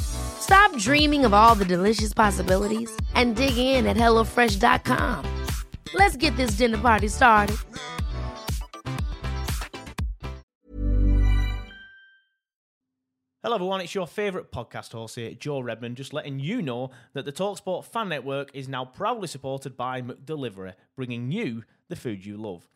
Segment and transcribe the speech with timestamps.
[0.00, 5.44] Stop dreaming of all the delicious possibilities and dig in at HelloFresh.com.
[5.94, 7.56] Let's get this dinner party started.
[13.46, 13.80] Hello, everyone.
[13.80, 17.84] It's your favourite podcast host here, Joe Redmond, just letting you know that the Talksport
[17.84, 22.66] Fan Network is now proudly supported by McDelivery, bringing you the food you love.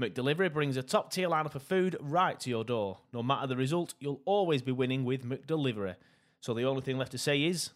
[0.00, 2.98] McDelivery brings a top tier lineup of food right to your door.
[3.12, 5.96] No matter the result, you'll always be winning with McDelivery.
[6.42, 7.70] So the only thing left to say is,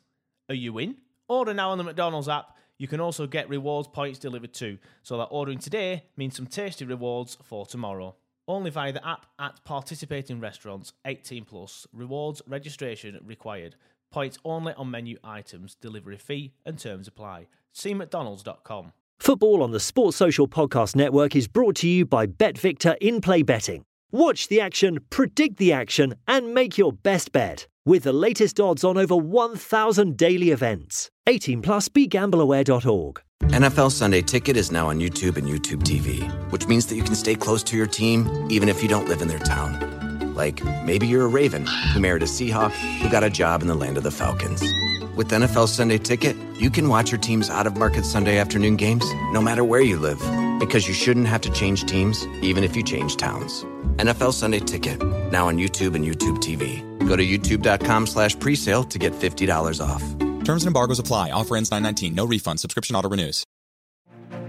[0.48, 0.96] are you in?
[1.28, 2.56] Order now on the McDonald's app.
[2.78, 6.84] You can also get rewards points delivered too, so that ordering today means some tasty
[6.84, 8.16] rewards for tomorrow.
[8.48, 11.86] Only via the app at participating restaurants, 18 plus.
[11.92, 13.76] Rewards registration required.
[14.10, 15.76] Points only on menu items.
[15.76, 17.46] Delivery fee and terms apply.
[17.72, 18.92] See McDonald's.com.
[19.20, 23.42] Football on the Sports Social Podcast Network is brought to you by BetVictor in play
[23.42, 23.84] betting.
[24.10, 28.84] Watch the action, predict the action, and make your best bet with the latest odds
[28.84, 31.10] on over 1,000 daily events.
[31.26, 33.22] 18 plus begambleaware.org.
[33.44, 37.14] NFL Sunday Ticket is now on YouTube and YouTube TV, which means that you can
[37.14, 40.34] stay close to your team even if you don't live in their town.
[40.34, 43.74] Like maybe you're a Raven who married a Seahawk who got a job in the
[43.74, 44.60] land of the Falcons.
[45.16, 49.04] With NFL Sunday Ticket, you can watch your team's out of market Sunday afternoon games
[49.32, 50.18] no matter where you live
[50.58, 53.64] because you shouldn't have to change teams even if you change towns.
[53.96, 56.95] NFL Sunday Ticket, now on YouTube and YouTube TV.
[57.06, 60.02] Go to youtube.com slash presale to get $50 off.
[60.44, 61.30] Terms and embargoes apply.
[61.30, 62.14] Offer ends 919.
[62.14, 62.60] No refund.
[62.60, 63.45] Subscription auto renews.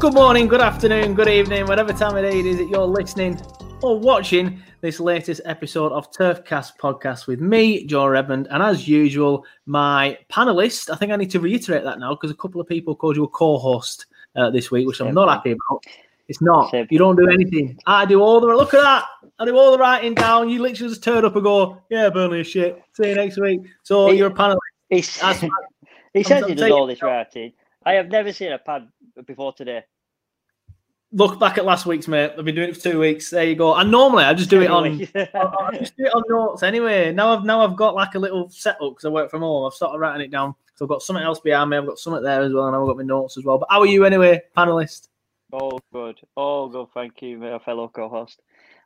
[0.00, 3.38] Good morning, good afternoon, good evening, whatever time of day it is that you're listening
[3.82, 9.44] or watching this latest episode of Turfcast podcast with me, Joe Redmond, and as usual,
[9.66, 10.88] my panelist.
[10.90, 13.24] I think I need to reiterate that now because a couple of people called you
[13.24, 14.06] a co-host
[14.36, 15.84] uh, this week, which I'm not happy about.
[16.28, 16.72] It's not.
[16.90, 17.78] You don't do anything.
[17.86, 19.04] I do all the look at that.
[19.38, 20.48] I do all the writing down.
[20.48, 23.60] You literally just turn up and go, "Yeah, Burnley is shit." See you next week.
[23.82, 24.56] So He- you're a panelist.
[24.88, 25.40] He says
[26.46, 27.52] he does all this writing.
[27.84, 28.88] I have never seen a pad
[29.26, 29.84] before today.
[31.12, 32.32] Look back at last week's mate.
[32.38, 33.30] I've been doing it for two weeks.
[33.30, 33.74] There you go.
[33.74, 34.86] And normally I just do it on.
[34.86, 35.10] Anyway.
[35.34, 37.12] I just do it on notes anyway.
[37.12, 39.66] Now I've now I've got like a little setup because I work from home.
[39.66, 40.54] I've started writing it down.
[40.76, 41.78] So I've got something else behind me.
[41.78, 43.58] I've got something there as well, and I've got my notes as well.
[43.58, 45.08] But how are you anyway, panelist?
[45.52, 46.20] All good.
[46.36, 46.86] All good.
[46.94, 48.40] Thank you, my fellow co-host.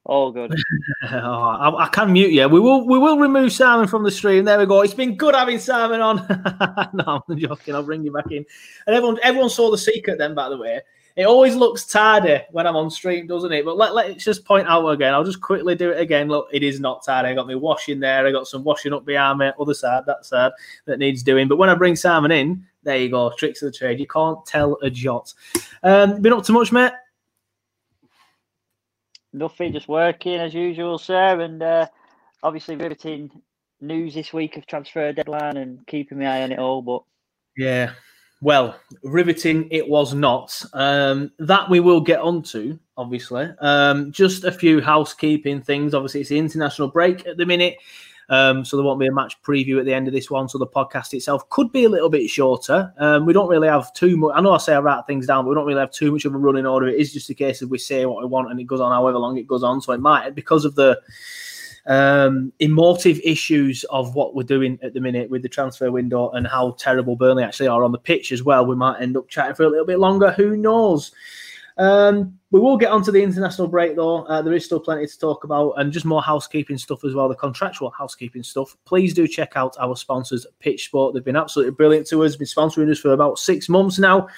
[0.06, 0.54] All good.
[1.10, 2.48] Oh, I, I can mute you.
[2.48, 4.44] We will we will remove Simon from the stream.
[4.44, 4.80] There we go.
[4.80, 6.16] It's been good having Simon on.
[6.94, 7.74] no, I'm joking.
[7.74, 8.44] I'll bring you back in.
[8.86, 10.80] And everyone everyone saw the secret then, by the way.
[11.16, 13.64] It always looks tardy when I'm on stream, doesn't it?
[13.64, 15.14] But let, let's just point out again.
[15.14, 16.28] I'll just quickly do it again.
[16.28, 17.28] Look, it is not tardy.
[17.28, 18.26] I got me washing there.
[18.26, 19.52] I got some washing up behind me.
[19.60, 20.52] Other side, that side
[20.86, 21.46] that needs doing.
[21.46, 23.30] But when I bring Simon in, there you go.
[23.36, 24.00] Tricks of the trade.
[24.00, 25.32] You can't tell a jot.
[25.82, 26.92] Um, been up to much, mate?
[29.34, 31.40] Nothing, just working as usual, sir.
[31.40, 31.88] And uh,
[32.42, 33.30] obviously riveting
[33.80, 36.82] news this week of transfer deadline and keeping my eye on it all.
[36.82, 37.02] But
[37.56, 37.92] Yeah.
[38.40, 40.62] Well, riveting it was not.
[40.72, 43.48] Um, that we will get onto, obviously.
[43.60, 45.94] Um, just a few housekeeping things.
[45.94, 47.78] Obviously, it's the international break at the minute.
[48.28, 50.48] Um, so there won't be a match preview at the end of this one.
[50.48, 52.92] So the podcast itself could be a little bit shorter.
[52.98, 54.32] Um, we don't really have too much.
[54.34, 56.24] I know I say I write things down, but we don't really have too much
[56.24, 56.88] of a running order.
[56.88, 58.92] It is just a case of we say what we want and it goes on
[58.92, 59.80] however long it goes on.
[59.80, 61.00] So it might, because of the
[61.86, 66.46] um, emotive issues of what we're doing at the minute with the transfer window and
[66.46, 68.64] how terrible Burnley actually are on the pitch as well.
[68.64, 70.32] We might end up chatting for a little bit longer.
[70.32, 71.12] Who knows?
[71.76, 74.22] Um, we will get onto the international break though.
[74.24, 77.28] Uh, there is still plenty to talk about and just more housekeeping stuff as well,
[77.28, 78.76] the contractual housekeeping stuff.
[78.84, 81.14] Please do check out our sponsors, Pitch Sport.
[81.14, 84.28] They've been absolutely brilliant to us, been sponsoring us for about six months now.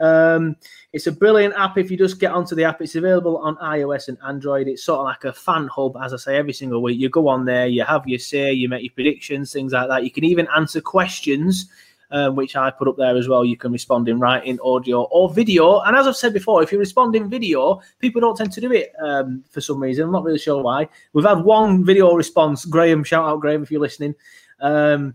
[0.00, 0.56] Um,
[0.92, 1.78] it's a brilliant app.
[1.78, 4.66] If you just get onto the app, it's available on iOS and Android.
[4.66, 6.98] It's sort of like a fan hub, as I say every single week.
[6.98, 10.02] You go on there, you have your say, you make your predictions, things like that.
[10.02, 11.68] You can even answer questions.
[12.12, 13.44] Um, which I put up there as well.
[13.44, 15.78] You can respond in writing, audio, or video.
[15.82, 18.72] And as I've said before, if you respond in video, people don't tend to do
[18.72, 20.06] it um, for some reason.
[20.06, 20.88] I'm not really sure why.
[21.12, 22.64] We've had one video response.
[22.64, 24.16] Graham, shout out Graham if you're listening.
[24.60, 25.14] Um,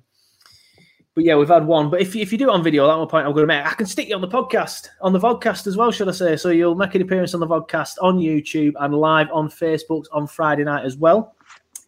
[1.16, 1.90] but yeah, we've had one.
[1.90, 3.66] But if, if you do it on video, that's one point I'm going to make.
[3.66, 6.36] I can stick you on the podcast, on the vodcast as well, should I say?
[6.36, 10.28] So you'll make an appearance on the vodcast on YouTube and live on Facebook on
[10.28, 11.36] Friday night as well.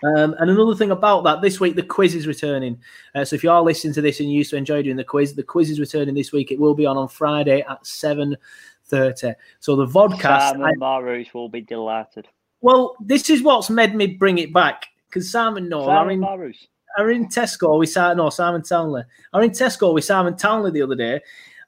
[0.03, 2.79] Um, and another thing about that, this week the quiz is returning.
[3.15, 5.03] Uh, so if you are listening to this and you used to enjoy doing the
[5.03, 6.51] quiz, the quiz is returning this week.
[6.51, 8.37] It will be on on Friday at seven
[8.85, 9.33] thirty.
[9.59, 10.51] So the vodcast.
[10.51, 12.27] Simon Maurice will be delighted.
[12.61, 15.85] Well, this is what's made me bring it back because Simon knows.
[15.85, 16.67] Simon I mean, Maurice.
[16.97, 19.03] are in Tesco with Simon, no, Simon Townley.
[19.33, 21.19] I in Tesco with Simon Townley the other day,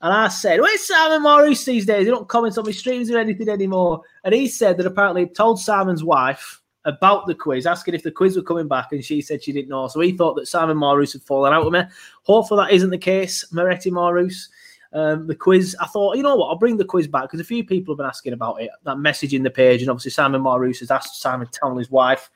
[0.02, 2.06] and I said, Where's Simon Maurice these days?
[2.06, 4.02] He don't comment on my streams or anything anymore.
[4.24, 8.12] And he said that apparently he told Simon's wife about the quiz, asking if the
[8.12, 9.88] quiz were coming back, and she said she didn't know.
[9.88, 11.84] So he thought that Simon Maurice had fallen out with me.
[12.24, 14.50] Hopefully that isn't the case, Moretti Maurice.
[14.92, 17.44] Um, the quiz, I thought, you know what, I'll bring the quiz back because a
[17.44, 18.72] few people have been asking about it.
[18.84, 22.32] That message in the page, and obviously Simon Maurice has asked Simon Townley's wife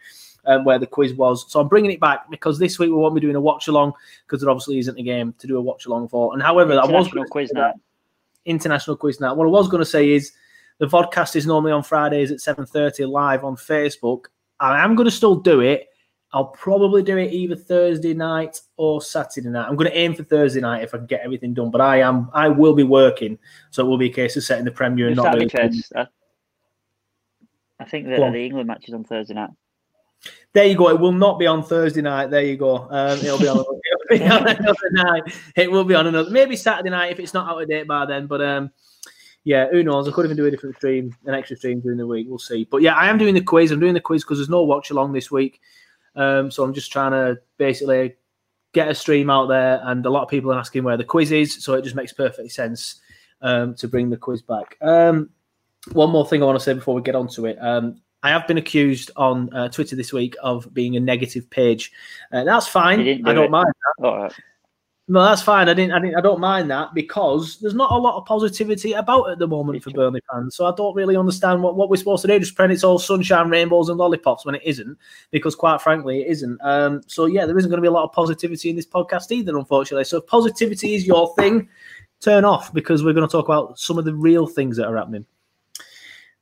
[0.46, 1.52] um, where the quiz was.
[1.52, 3.94] So I'm bringing it back because this week we won't be doing a watch along
[4.26, 6.34] because there obviously isn't a game to do a watch along for.
[6.34, 7.76] And however, I was quiz night.
[8.46, 9.34] international quiz night.
[9.34, 10.32] What I was going to say is
[10.80, 14.26] the vodcast is normally on Fridays at 7:30 live on Facebook.
[14.60, 15.88] I am going to still do it.
[16.34, 19.68] I'll probably do it either Thursday night or Saturday night.
[19.68, 21.70] I'm going to aim for Thursday night if I can get everything done.
[21.70, 23.38] But I am, I will be working,
[23.70, 25.44] so it will be a case of setting the Premier and Just not really.
[25.44, 26.08] interest, I,
[27.80, 29.52] I think that the England match is on Thursday night.
[30.54, 30.90] There you go.
[30.90, 32.30] It will not be on Thursday night.
[32.30, 32.88] There you go.
[32.90, 33.58] Um, it'll be on.
[33.60, 35.24] it'll be on another night.
[35.56, 36.30] It will be on another.
[36.30, 38.28] Maybe Saturday night if it's not out of date by then.
[38.28, 38.72] But um,
[39.44, 40.08] yeah, who knows?
[40.08, 42.28] I could even do a different stream, an extra stream during the week.
[42.30, 42.66] We'll see.
[42.70, 43.72] But yeah, I am doing the quiz.
[43.72, 45.60] I'm doing the quiz because there's no watch along this week.
[46.16, 48.16] Um, so I'm just trying to basically
[48.74, 51.32] get a stream out there, and a lot of people are asking where the quiz
[51.32, 51.64] is.
[51.64, 53.02] So it just makes perfect sense
[53.42, 54.78] um, to bring the quiz back.
[54.82, 55.30] Um,
[55.92, 57.58] one more thing I want to say before we get onto it.
[57.60, 61.92] Um, I have been accused on uh, Twitter this week of being a negative page.
[62.32, 63.00] Uh, that's fine.
[63.00, 63.52] Didn't I do don't it.
[63.52, 63.68] mind
[64.00, 64.34] that.
[65.10, 65.68] No, that's fine.
[65.68, 65.92] I didn't.
[65.92, 66.16] I didn't.
[66.16, 69.84] I don't mind that because there's not a lot of positivity about at the moment
[69.84, 70.56] for Burnley fans.
[70.56, 72.40] So I don't really understand what, what we're supposed to do.
[72.40, 74.98] Just pretend it's all sunshine, rainbows, and lollipops when it isn't,
[75.30, 76.58] because quite frankly, it isn't.
[76.64, 79.30] Um, so yeah, there isn't going to be a lot of positivity in this podcast
[79.32, 80.06] either, unfortunately.
[80.06, 81.68] So if positivity is your thing,
[82.22, 84.96] turn off because we're going to talk about some of the real things that are
[84.96, 85.26] happening,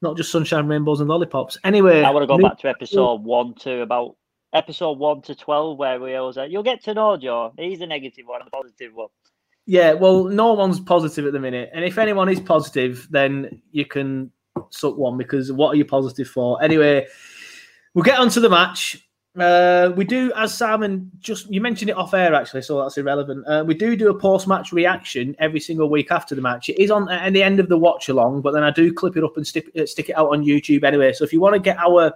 [0.04, 1.58] not just sunshine, rainbows, and lollipops.
[1.64, 4.18] Anyway, I want to go back to episode one two about
[4.54, 7.54] episode one to twelve where we always say you'll get to know Joe.
[7.58, 9.10] He's a negative one, a positive one.
[9.66, 13.86] Yeah, well, no one's positive at the minute, and if anyone is positive, then you
[13.86, 14.32] can
[14.70, 16.62] suck one because what are you positive for?
[16.64, 17.08] Anyway,
[17.94, 19.08] we'll get on to the match.
[19.40, 23.48] Uh, we do, as Simon just you mentioned it off air actually, so that's irrelevant.
[23.48, 26.68] Uh, we do do a post match reaction every single week after the match.
[26.68, 29.16] It is on at the end of the watch along, but then I do clip
[29.16, 31.14] it up and stick, uh, stick it out on YouTube anyway.
[31.14, 32.12] So if you want to get our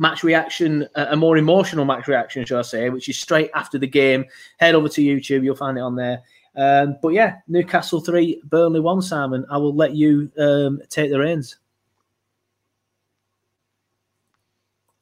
[0.00, 3.86] match reaction, a more emotional match reaction, shall I say, which is straight after the
[3.86, 4.24] game,
[4.58, 5.44] head over to YouTube.
[5.44, 6.22] You'll find it on there.
[6.56, 9.02] Um, but yeah, Newcastle three, Burnley one.
[9.02, 11.58] Simon, I will let you um, take the reins.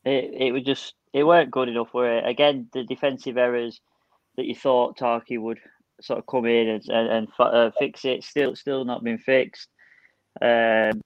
[0.04, 1.94] It it was just it weren't good enough.
[1.94, 2.26] Were it?
[2.26, 3.80] Again, the defensive errors
[4.37, 5.61] that you thought Tarky would
[6.00, 9.68] sort of come in and and, and uh, fix it still still not been fixed.
[10.42, 11.00] Um,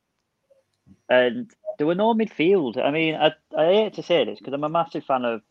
[1.13, 2.83] and there were no midfield.
[2.83, 5.43] I mean, I, I hate to say this because I'm a massive fan of,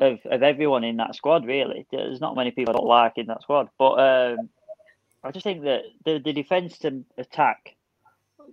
[0.00, 1.46] of of everyone in that squad.
[1.46, 4.48] Really, there's not many people I don't like in that squad, but um,
[5.22, 7.74] I just think that the the defense to attack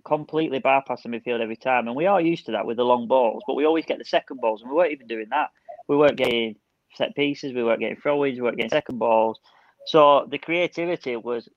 [0.04, 3.08] completely bypass the midfield every time, and we are used to that with the long
[3.08, 3.42] balls.
[3.46, 5.50] But we always get the second balls, and we weren't even doing that.
[5.88, 6.56] We weren't getting
[6.94, 9.38] set pieces, we weren't getting throw-ins, we weren't getting second balls.
[9.86, 11.48] So the creativity was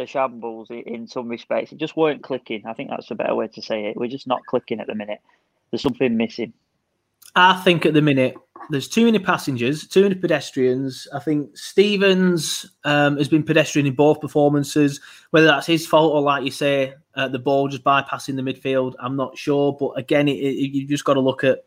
[0.00, 1.72] a shambles in some respects.
[1.72, 2.62] It just weren't clicking.
[2.66, 3.96] I think that's a better way to say it.
[3.96, 5.20] We're just not clicking at the minute.
[5.70, 6.52] There's something missing.
[7.36, 8.34] I think at the minute
[8.70, 11.06] there's too many passengers, too many pedestrians.
[11.14, 15.00] I think Stephens um, has been pedestrian in both performances.
[15.30, 18.94] Whether that's his fault or, like you say, uh, the ball just bypassing the midfield,
[18.98, 19.76] I'm not sure.
[19.78, 21.64] But again, it, it, you just got to look at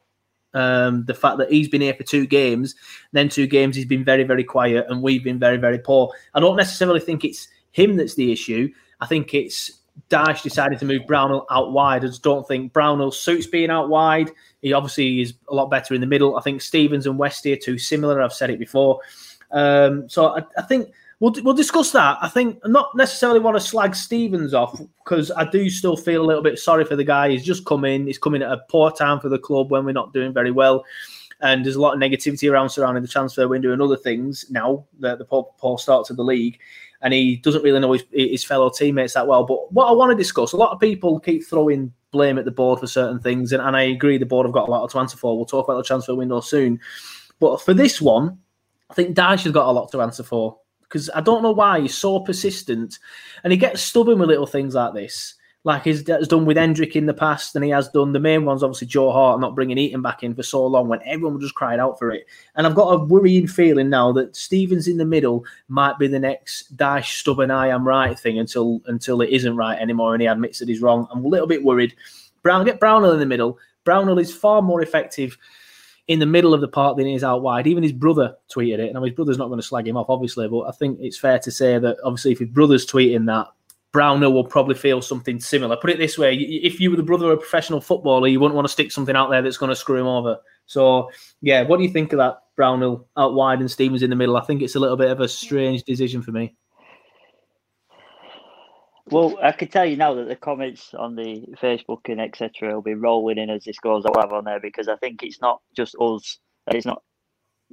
[0.54, 2.76] um, the fact that he's been here for two games.
[3.12, 6.12] Then two games he's been very, very quiet, and we've been very, very poor.
[6.34, 8.72] I don't necessarily think it's him that's the issue.
[9.02, 12.04] I think it's Dyche decided to move Brownhill out wide.
[12.04, 14.32] I just don't think Brownhill suits being out wide.
[14.62, 16.38] He obviously is a lot better in the middle.
[16.38, 18.22] I think Stephens and Westy are too similar.
[18.22, 19.00] I've said it before.
[19.52, 22.18] Um, so I, I think we'll we'll discuss that.
[22.22, 26.24] I think I not necessarily want to slag Stephens off because I do still feel
[26.24, 27.30] a little bit sorry for the guy.
[27.30, 28.08] He's just come in.
[28.08, 30.86] He's coming at a poor time for the club when we're not doing very well,
[31.44, 34.86] and there's a lot of negativity around surrounding the transfer window and other things now
[35.00, 36.58] that the poor, poor start the league.
[37.02, 39.44] And he doesn't really know his, his fellow teammates that well.
[39.44, 42.52] But what I want to discuss, a lot of people keep throwing blame at the
[42.52, 45.00] board for certain things, and, and I agree the board have got a lot to
[45.00, 45.36] answer for.
[45.36, 46.80] We'll talk about the transfer window soon.
[47.42, 48.38] But for this one,
[48.90, 51.82] I think Dyche has got a lot to answer for because I don't know why
[51.82, 53.00] he's so persistent
[53.44, 55.34] and he gets stubborn with little things like this.
[55.66, 58.64] Like he's done with Hendrick in the past, and he has done the main ones,
[58.64, 61.80] obviously Joe Hart not bringing Eaton back in for so long when everyone just cried
[61.80, 62.26] out for it.
[62.56, 66.20] And I've got a worrying feeling now that Stephens in the middle might be the
[66.20, 70.28] next Dyche stubborn I am right thing until until it isn't right anymore and he
[70.28, 71.08] admits that he's wrong.
[71.12, 71.96] I'm a little bit worried.
[72.42, 73.58] Brown get Brownhill in the middle.
[73.86, 75.38] Brownhill is far more effective
[76.08, 77.68] in the middle of the park than he is out wide.
[77.68, 78.94] Even his brother tweeted it.
[78.94, 81.40] and his brother's not going to slag him off, obviously, but I think it's fair
[81.40, 83.48] to say that obviously if his brother's tweeting that,
[83.94, 85.78] Brownhill will probably feel something similar.
[85.78, 88.56] Put it this way: if you were the brother of a professional footballer, you wouldn't
[88.56, 90.40] want to stick something out there that's going to screw him over.
[90.66, 94.16] So, yeah, what do you think of that Brownhill out wide and Stephens in the
[94.16, 94.36] middle?
[94.36, 96.56] I think it's a little bit of a strange decision for me.
[99.08, 102.74] Well, I can tell you now that the comments on the Facebook and etc.
[102.74, 104.06] will be rolling in as this goes.
[104.06, 106.40] I'll on there because I think it's not just us.
[106.68, 107.04] It's not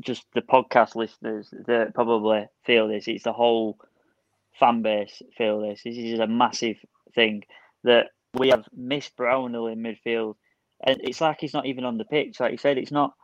[0.01, 3.07] just the podcast listeners that probably feel this.
[3.07, 3.79] It's the whole
[4.61, 5.83] fan base feel this.
[5.85, 6.77] This is a massive
[7.15, 7.43] thing
[7.85, 10.37] that we have missed Brownhill in midfield,
[10.87, 12.39] and it's like he's not even on the pitch.
[12.39, 13.15] Like you said, it's not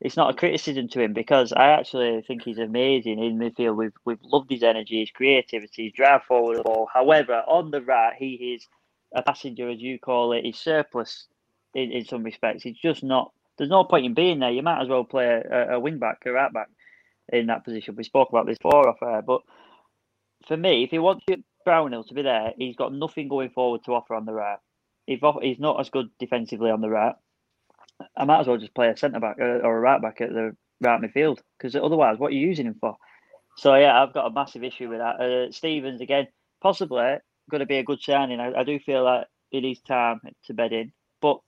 [0.00, 3.76] it's not a criticism to him because I actually think he's amazing in midfield.
[3.76, 6.88] We've we've loved his energy, his creativity, his drive forward the ball.
[6.92, 8.66] However, on the right, he is
[9.14, 10.44] a passenger, as you call it.
[10.44, 11.26] He's surplus
[11.74, 12.64] in, in some respects.
[12.64, 13.32] He's just not.
[13.56, 14.50] There's no point in being there.
[14.50, 16.68] You might as well play a, a wing back, a right back,
[17.32, 17.94] in that position.
[17.94, 19.42] We spoke about this before off air, but
[20.46, 21.24] for me, if he wants
[21.64, 24.58] Brownhill to be there, he's got nothing going forward to offer on the right.
[25.06, 27.14] If he's not as good defensively on the right,
[28.16, 30.30] I might as well just play a centre back uh, or a right back at
[30.30, 32.96] the right midfield because otherwise, what are you using him for?
[33.56, 35.20] So yeah, I've got a massive issue with that.
[35.20, 36.28] Uh, Stephens again,
[36.60, 37.16] possibly
[37.50, 38.40] going to be a good signing.
[38.40, 41.40] I, I do feel like it is time to bed in, but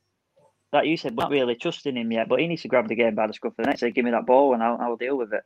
[0.73, 2.29] like you said, we're not really trusting him yet.
[2.29, 3.79] But he needs to grab the game by the scruff of the neck.
[3.79, 5.43] Say, give me that ball, and I'll, I'll deal with it.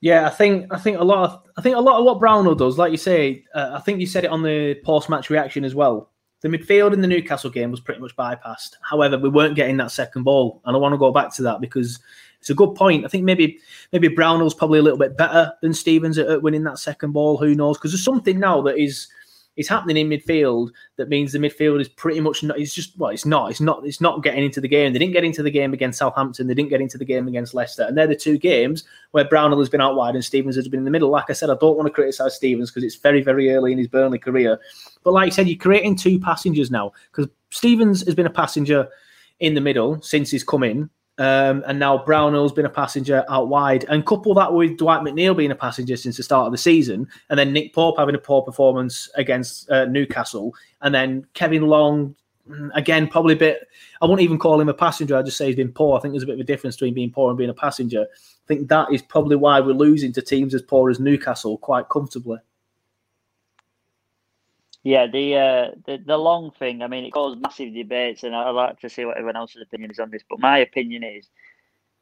[0.00, 2.54] Yeah, I think I think a lot of I think a lot of what Brownhill
[2.54, 5.64] does, like you say, uh, I think you said it on the post match reaction
[5.64, 6.10] as well.
[6.40, 8.76] The midfield in the Newcastle game was pretty much bypassed.
[8.80, 11.60] However, we weren't getting that second ball, and I want to go back to that
[11.60, 11.98] because
[12.38, 13.04] it's a good point.
[13.04, 13.58] I think maybe
[13.92, 17.36] maybe Brownhill's probably a little bit better than Stephens at winning that second ball.
[17.36, 17.76] Who knows?
[17.76, 19.08] Because there's something now that is
[19.58, 22.58] is happening in midfield that means the midfield is pretty much not.
[22.58, 23.50] It's just well, it's not.
[23.50, 23.84] It's not.
[23.84, 24.92] It's not getting into the game.
[24.92, 26.46] They didn't get into the game against Southampton.
[26.46, 29.58] They didn't get into the game against Leicester, and they're the two games where Brownhill
[29.58, 31.10] has been out wide and Stephens has been in the middle.
[31.10, 33.78] Like I said, I don't want to criticise Stephens because it's very, very early in
[33.78, 34.60] his Burnley career.
[35.02, 38.88] But like I said, you're creating two passengers now because Stephens has been a passenger
[39.40, 40.88] in the middle since he's come in.
[41.18, 43.84] Um, and now Brownhill's been a passenger out wide.
[43.88, 47.08] And couple that with Dwight McNeil being a passenger since the start of the season,
[47.28, 52.14] and then Nick Pope having a poor performance against uh, Newcastle, and then Kevin Long,
[52.48, 53.66] mm, again, probably a bit.
[54.00, 55.16] I won't even call him a passenger.
[55.16, 55.98] I just say he's been poor.
[55.98, 58.02] I think there's a bit of a difference between being poor and being a passenger.
[58.02, 61.88] I think that is probably why we're losing to teams as poor as Newcastle quite
[61.88, 62.38] comfortably.
[64.88, 66.80] Yeah, the uh, the the long thing.
[66.80, 69.90] I mean, it caused massive debates, and I'd like to see what everyone else's opinion
[69.90, 70.22] is on this.
[70.26, 71.28] But my opinion is,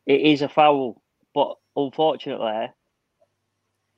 [0.06, 1.02] it is a foul.
[1.34, 2.68] But unfortunately,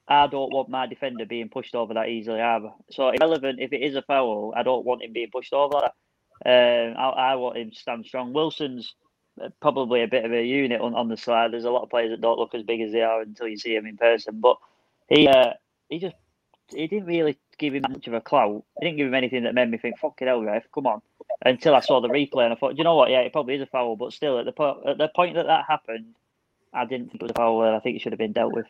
[0.09, 2.71] I don't want my defender being pushed over that easily either.
[2.91, 5.93] So irrelevant if it is a foul, I don't want him being pushed over that.
[6.47, 8.33] Um, I, I, want him to stand strong.
[8.33, 8.95] Wilson's
[9.61, 11.53] probably a bit of a unit on, on the slide.
[11.53, 13.59] There's a lot of players that don't look as big as they are until you
[13.59, 14.41] see them in person.
[14.41, 14.57] But
[15.11, 15.53] he uh,
[15.91, 16.17] he just
[16.71, 18.65] he didn't really give him much of a clout.
[18.81, 21.03] He didn't give him anything that made me think, "Fucking hell, ref, come on."
[21.45, 23.11] Until I saw the replay and I thought, you know what?
[23.11, 25.47] Yeah, it probably is a foul, but still, at the po- at the point that
[25.47, 26.15] that happened,
[26.73, 27.63] I didn't think it was a foul.
[27.63, 28.67] And I think it should have been dealt with.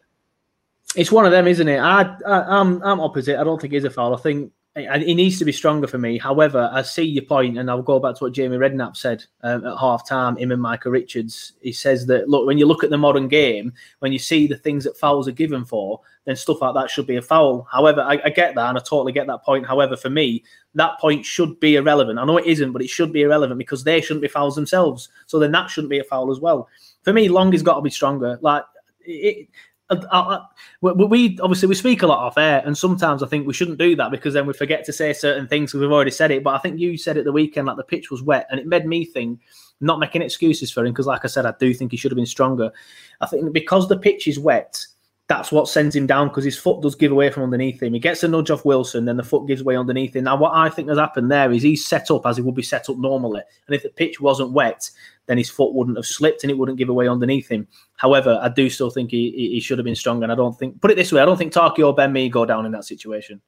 [0.97, 1.79] It's one of them, isn't it?
[1.79, 3.39] I, I I'm I'm opposite.
[3.39, 4.15] I don't think it's a foul.
[4.15, 6.19] I think he needs to be stronger for me.
[6.19, 9.67] However, I see your point, and I'll go back to what Jamie Redknapp said um,
[9.67, 10.37] at half time.
[10.37, 11.53] Him and Michael Richards.
[11.61, 14.57] He says that look, when you look at the modern game, when you see the
[14.57, 17.67] things that fouls are given for, then stuff like that should be a foul.
[17.71, 19.67] However, I, I get that, and I totally get that point.
[19.67, 20.45] However, for me,
[20.75, 22.19] that point should be irrelevant.
[22.19, 25.09] I know it isn't, but it should be irrelevant because they shouldn't be fouls themselves.
[25.27, 26.69] So then that shouldn't be a foul as well.
[27.03, 28.39] For me, Long has got to be stronger.
[28.43, 28.65] Like
[29.01, 29.49] it,
[29.91, 30.45] I, I, uh,
[30.83, 33.79] uh, we obviously we speak a lot off air, and sometimes I think we shouldn't
[33.79, 36.45] do that because then we forget to say certain things because we've already said it.
[36.45, 38.67] But I think you said it the weekend, like the pitch was wet, and it
[38.67, 39.41] made me think.
[39.81, 42.17] Not making excuses for him because, like I said, I do think he should have
[42.17, 42.73] been stronger.
[43.21, 44.85] I think because the pitch is wet,
[45.29, 47.93] that's what sends him down because his foot does give away from underneath him.
[47.93, 50.25] He gets a nudge off Wilson, then the foot gives way underneath him.
[50.25, 52.63] Now, what I think has happened there is he's set up as he would be
[52.63, 53.43] set up normally.
[53.67, 54.91] And if the pitch wasn't wet,
[55.29, 57.69] then his foot wouldn't have slipped and it wouldn't give away underneath him.
[57.97, 60.25] However, I do still think he, he should have been stronger.
[60.25, 62.29] And I don't think, put it this way, I don't think Tarky or Ben Mee
[62.29, 63.41] go down in that situation.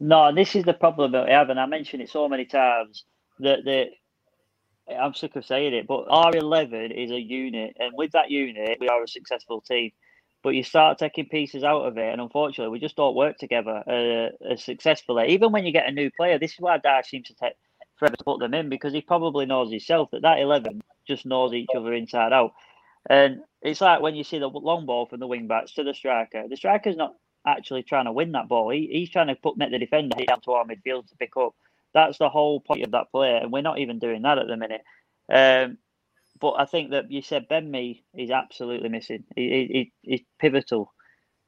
[0.00, 1.48] No, this is the problem that we have.
[1.48, 3.04] And I mentioned it so many times
[3.38, 3.86] that the.
[4.90, 7.76] I'm sick of saying it, but R11 is a unit.
[7.78, 9.92] And with that unit, we are a successful team
[10.42, 13.82] but you start taking pieces out of it, and unfortunately, we just don't work together
[13.86, 15.28] uh, successfully.
[15.28, 17.52] Even when you get a new player, this is why Dyche seems to take
[18.00, 21.52] forever to put them in because he probably knows himself that that eleven just knows
[21.52, 22.52] each other inside out.
[23.08, 25.94] And it's like when you see the long ball from the wing backs to the
[25.94, 26.48] striker.
[26.48, 27.14] The striker's not
[27.46, 28.70] actually trying to win that ball.
[28.70, 31.54] He, he's trying to put net the defender down to our midfield to pick up.
[31.94, 34.56] That's the whole point of that player, and we're not even doing that at the
[34.56, 34.82] minute.
[35.32, 35.78] Um,
[36.40, 39.24] but I think that you said Ben Mee is absolutely missing.
[39.36, 40.92] He, he, he's pivotal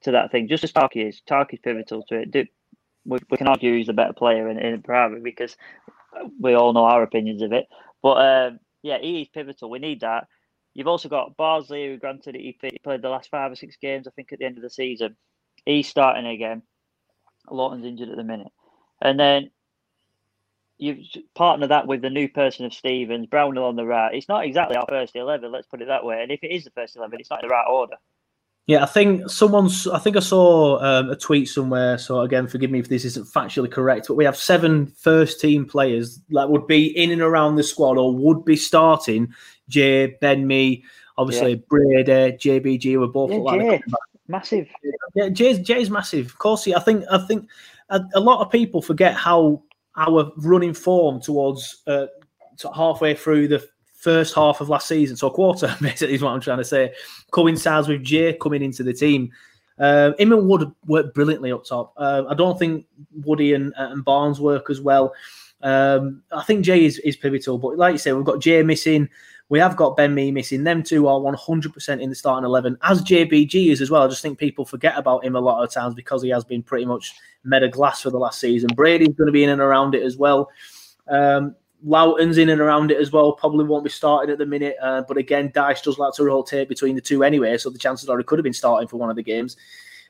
[0.03, 1.23] to that thing, just as Tarky is.
[1.29, 2.49] Tarky's pivotal to it.
[3.05, 5.57] We, we can argue he's a better player in, in private because
[6.41, 7.67] we all know our opinions of it.
[8.03, 9.71] But um, yeah, he is pivotal.
[9.71, 10.27] We need that.
[10.75, 14.11] You've also got Bardsley, who granted he played the last five or six games, I
[14.11, 15.17] think, at the end of the season.
[15.67, 16.63] He's starting again.
[17.51, 18.53] Lowton's injured at the minute.
[19.01, 19.51] And then
[20.79, 21.05] you
[21.35, 24.15] partner that with the new person of Stephens, Brownhill on the right.
[24.15, 26.23] It's not exactly our first eleven, let's put it that way.
[26.23, 27.97] And if it is the first eleven, it's not in the right order.
[28.67, 29.89] Yeah, I think someone's.
[29.89, 31.99] I think I saw um, a tweet somewhere.
[31.99, 35.67] So again, forgive me if this isn't factually correct, but we have seven first team
[35.67, 39.35] players that would be in and around the squad or would be starting.
[39.69, 40.85] Jay, Ben Mee,
[41.19, 41.61] obviously yeah.
[41.69, 43.83] Brady, JBG were both yeah, Jay,
[44.29, 44.69] massive.
[45.15, 46.27] Yeah, Jay's, Jay's massive.
[46.27, 47.49] Of course, I think I think
[47.89, 49.63] a, a lot of people forget how
[49.97, 52.07] our running form towards uh,
[52.75, 53.67] halfway through the
[54.03, 56.93] first half of last season, so quarter basically is what I'm trying to say,
[57.31, 59.31] coincides with Jay coming into the team.
[59.79, 61.95] Uh, him and Wood work brilliantly up top.
[61.97, 62.85] Uh, I don't think
[63.25, 65.15] Woody and, and Barnes work as well.
[65.63, 69.09] Um, I think Jay is, is pivotal, but like you said, we've got Jay missing.
[69.49, 70.65] We have got Ben Mee missing.
[70.65, 74.03] Them two are 100% in the starting 11, as JBG is as well.
[74.03, 76.63] I just think people forget about him a lot of times because he has been
[76.63, 78.71] pretty much made of glass for the last season.
[78.75, 80.51] Brady's going to be in and around it as well.
[81.07, 83.33] Um, Lowton's in and around it as well.
[83.33, 84.77] Probably won't be starting at the minute.
[84.83, 88.09] Uh, but again, Dyche does like to rotate between the two anyway, so the chances
[88.09, 89.57] are he could have been starting for one of the games.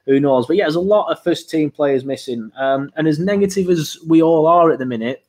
[0.06, 0.46] Who knows?
[0.46, 2.50] But yeah, there's a lot of first team players missing.
[2.56, 5.24] Um, and as negative as we all are at the minute,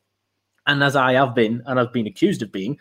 [0.65, 2.77] and as I have been, and I've been accused of being,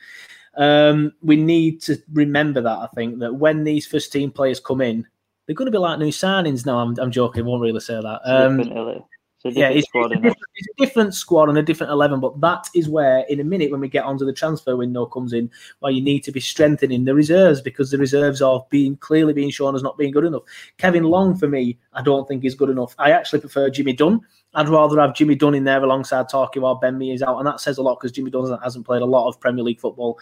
[0.56, 2.78] um, we need to remember that.
[2.78, 5.06] I think that when these first team players come in,
[5.46, 6.64] they're going to be like new signings.
[6.64, 7.44] No, I'm, I'm joking.
[7.44, 8.20] Won't really say that.
[8.24, 9.04] Um,
[9.44, 12.40] it's yeah, it's, it's, a different, it's, a different squad and a different eleven, but
[12.40, 15.50] that is where, in a minute, when we get onto the transfer window comes in,
[15.80, 19.50] where you need to be strengthening the reserves because the reserves are being clearly being
[19.50, 20.42] shown as not being good enough.
[20.78, 22.94] Kevin Long, for me, I don't think is good enough.
[22.98, 24.20] I actually prefer Jimmy Dunne.
[24.54, 27.46] I'd rather have Jimmy Dunne in there alongside Tarky while Ben Mee is out, and
[27.46, 30.18] that says a lot because Jimmy Dunne hasn't played a lot of Premier League football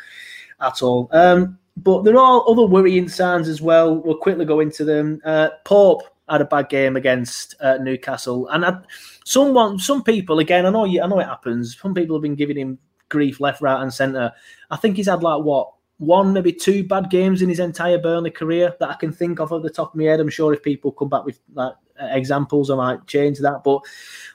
[0.61, 1.09] at all.
[1.12, 3.96] Um, but there are other worrying signs as well.
[3.96, 5.20] We'll quickly go into them.
[5.24, 8.78] Uh, Pope had a bad game against uh, Newcastle, and I,
[9.24, 11.76] someone, some people, again, I know, you, I know it happens.
[11.78, 14.32] Some people have been giving him grief left, right, and centre.
[14.70, 18.30] I think he's had like what one, maybe two bad games in his entire Burnley
[18.30, 20.18] career that I can think of at the top of my head.
[20.18, 23.62] I'm sure if people come back with like examples, I might change that.
[23.62, 23.82] But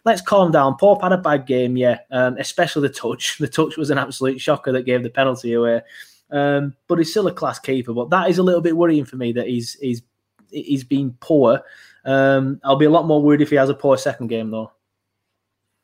[0.05, 0.77] let's calm down.
[0.77, 3.37] Pope had a bad game, yeah, um, especially the touch.
[3.45, 5.81] The touch was an absolute shocker that gave the penalty away.
[6.29, 7.93] Um, but he's still a class keeper.
[7.93, 10.03] But that is a little bit worrying for me that he's he's
[10.49, 11.61] he's been poor.
[12.05, 14.71] Um, I'll be a lot more worried if he has a poor second game though.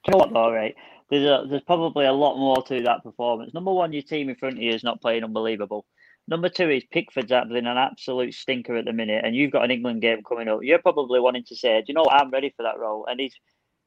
[0.07, 0.75] You know what though, right?
[1.09, 3.53] There's a, there's probably a lot more to that performance.
[3.53, 5.85] Number one, your team in front of you is not playing unbelievable.
[6.27, 9.71] Number two is Pickford's having an absolute stinker at the minute, and you've got an
[9.71, 10.59] England game coming up.
[10.61, 12.13] You're probably wanting to say, "Do you know what?
[12.13, 13.35] I'm ready for that role." And he's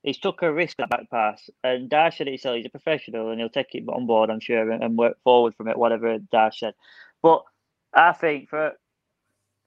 [0.02, 3.40] he's took a risk that back pass, and Dyche said himself, he's a professional, and
[3.40, 6.54] he'll take it on board, I'm sure, and, and work forward from it, whatever Dyche
[6.54, 6.74] said.
[7.22, 7.42] But
[7.94, 8.72] I think for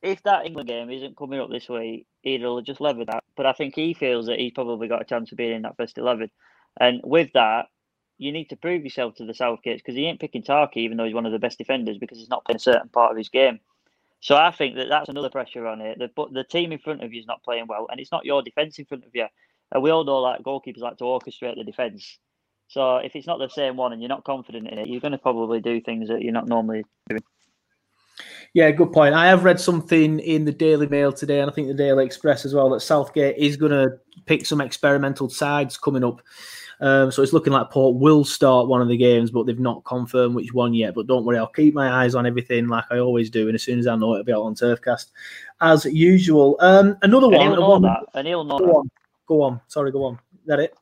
[0.01, 3.23] if that England game isn't coming up this week, he'll just level that.
[3.35, 5.77] But I think he feels that he's probably got a chance of being in that
[5.77, 6.29] first eleven,
[6.79, 7.65] and with that,
[8.17, 11.05] you need to prove yourself to the Southgates because he ain't picking Tarky, even though
[11.05, 13.29] he's one of the best defenders, because he's not playing a certain part of his
[13.29, 13.59] game.
[14.19, 15.99] So I think that that's another pressure on it.
[15.99, 18.25] The, but the team in front of you is not playing well, and it's not
[18.25, 19.27] your defence in front of you.
[19.71, 22.17] And we all know that goalkeepers like to orchestrate the defence.
[22.69, 25.11] So if it's not the same one and you're not confident in it, you're going
[25.11, 27.21] to probably do things that you're not normally doing.
[28.53, 29.13] Yeah, good point.
[29.13, 32.45] I have read something in the Daily Mail today, and I think the Daily Express
[32.45, 36.21] as well, that Southgate is going to pick some experimental sides coming up.
[36.79, 39.83] Um, so it's looking like Port will start one of the games, but they've not
[39.85, 40.93] confirmed which one yet.
[40.93, 43.63] But don't worry, I'll keep my eyes on everything like I always do, and as
[43.63, 45.07] soon as I know it'll be out on Turfcast
[45.61, 46.55] as usual.
[46.59, 47.47] Um, another And one.
[47.47, 48.03] he'll know one- that.
[48.13, 48.71] And he'll know Go that.
[48.73, 48.89] on.
[49.27, 49.61] Go on.
[49.67, 50.13] Sorry, go on.
[50.15, 50.75] Is that it?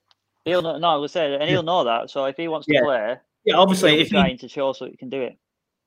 [0.43, 2.10] He'll know, no, I was saying, and he'll know that.
[2.10, 2.82] So if he wants to Yeah.
[2.84, 5.38] play, Yeah, obviously, if he- trying to show so he can do it.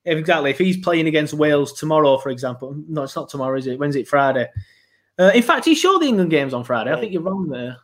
[0.05, 0.51] Exactly.
[0.51, 3.79] If he's playing against Wales tomorrow, for example, no, it's not tomorrow, is it?
[3.79, 4.09] When's it?
[4.09, 4.49] Friday.
[5.19, 6.93] Uh, in fact, he showed the England games on Friday.
[6.93, 7.77] I think you're wrong there.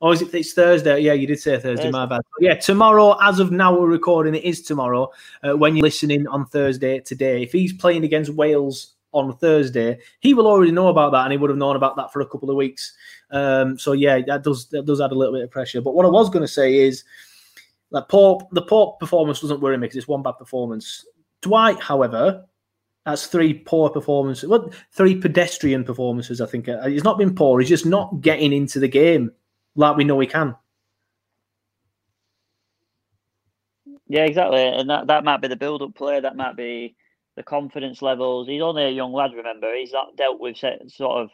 [0.00, 0.34] Or is it?
[0.34, 1.00] It's Thursday.
[1.00, 1.90] Yeah, you did say Thursday.
[1.90, 2.20] My bad.
[2.38, 3.16] Yeah, tomorrow.
[3.22, 4.34] As of now, we're recording.
[4.34, 5.10] It is tomorrow.
[5.42, 10.34] Uh, when you're listening on Thursday today, if he's playing against Wales on Thursday, he
[10.34, 12.50] will already know about that, and he would have known about that for a couple
[12.50, 12.92] of weeks.
[13.30, 15.80] Um, so yeah, that does that does add a little bit of pressure.
[15.80, 17.04] But what I was going to say is
[17.90, 21.06] that Pope, the Pope performance doesn't worry me because it's one bad performance.
[21.44, 22.46] Dwight, however,
[23.04, 24.48] that's three poor performances.
[24.48, 26.40] Well, three pedestrian performances.
[26.40, 27.60] I think Uh, he's not been poor.
[27.60, 29.30] He's just not getting into the game
[29.76, 30.56] like we know he can.
[34.08, 34.62] Yeah, exactly.
[34.62, 36.96] And that, that might be the build up play, that might be
[37.36, 38.48] the confidence levels.
[38.48, 39.74] He's only a young lad, remember.
[39.74, 41.30] He's not dealt with sort of.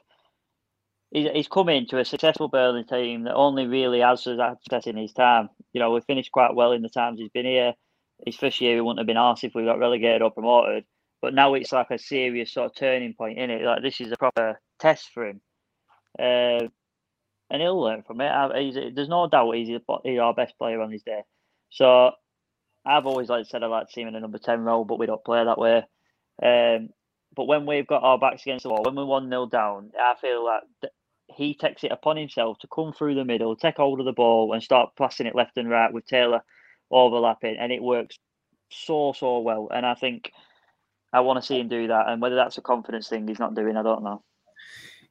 [1.13, 5.51] He's, come into a successful Burnley team that only really has success in his time.
[5.73, 7.75] You know, we've finished quite well in the times he's been here.
[8.27, 10.85] His first year, he wouldn't have been asked if we got relegated or promoted.
[11.23, 13.63] But now it's like a serious sort of turning point in it.
[13.63, 15.41] Like this is a proper test for him,
[16.19, 16.69] uh,
[17.51, 18.33] and he'll learn from it.
[18.57, 21.21] He's, there's no doubt he's, he's our best player on his day.
[21.71, 22.13] So
[22.87, 24.99] I've always like said I like to see him in a number ten role, but
[24.99, 25.85] we don't play that way.
[26.43, 26.89] Um,
[27.37, 30.15] but when we've got our backs against the wall, when we're one 0 down, I
[30.21, 30.93] feel like th-
[31.29, 34.53] he takes it upon himself to come through the middle, take hold of the ball,
[34.53, 36.43] and start passing it left and right with Taylor
[36.91, 38.19] overlapping, and it works
[38.71, 39.69] so so well.
[39.73, 40.33] And I think
[41.13, 42.09] I want to see him do that.
[42.09, 44.23] And whether that's a confidence thing he's not doing, I don't know.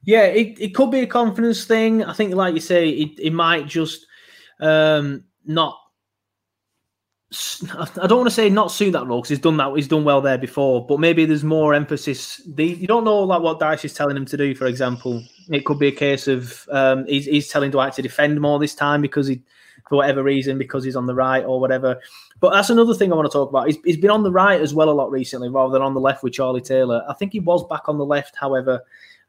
[0.02, 2.02] Yeah, it, it could be a confidence thing.
[2.04, 4.06] I think, like you say, it, it might just
[4.60, 5.76] um, not.
[7.78, 9.72] I don't want to say not suit that role because he's done that.
[9.76, 12.40] He's done well there before, but maybe there's more emphasis.
[12.54, 14.52] The, you don't know like what Dyche is telling him to do.
[14.54, 18.40] For example, it could be a case of um, he's, he's telling Dwight to defend
[18.40, 19.42] more this time because he,
[19.90, 22.00] for whatever reason, because he's on the right or whatever.
[22.38, 23.66] But that's another thing I want to talk about.
[23.66, 26.00] He's, he's been on the right as well a lot recently, rather than on the
[26.00, 27.04] left with Charlie Taylor.
[27.06, 28.82] I think he was back on the left, however,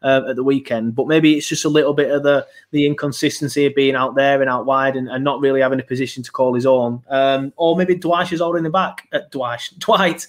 [0.04, 0.96] uh, at the weekend.
[0.96, 4.40] But maybe it's just a little bit of the the inconsistency of being out there
[4.40, 7.04] and out wide and, and not really having a position to call his own.
[7.10, 9.08] Um, or maybe Dwight is holding the back.
[9.12, 10.28] Uh, Dwight, Dwight.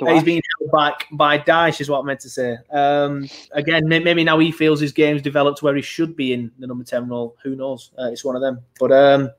[0.00, 2.56] uh, He's being held back by Dyche, is what I meant to say.
[2.70, 6.66] Um, again, maybe now he feels his game's developed where he should be in the
[6.66, 7.36] number ten role.
[7.42, 7.90] Who knows?
[7.98, 8.60] Uh, it's one of them.
[8.78, 9.30] But um,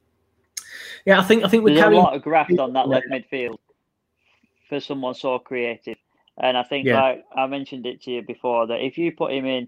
[1.06, 3.08] yeah, I think I think we're There's a carrying lot of graft on that left
[3.10, 3.58] midfield
[4.70, 5.98] for someone so creative.
[6.38, 7.02] And I think, Yeah.
[7.02, 9.68] like I mentioned it to you before, that if you put him in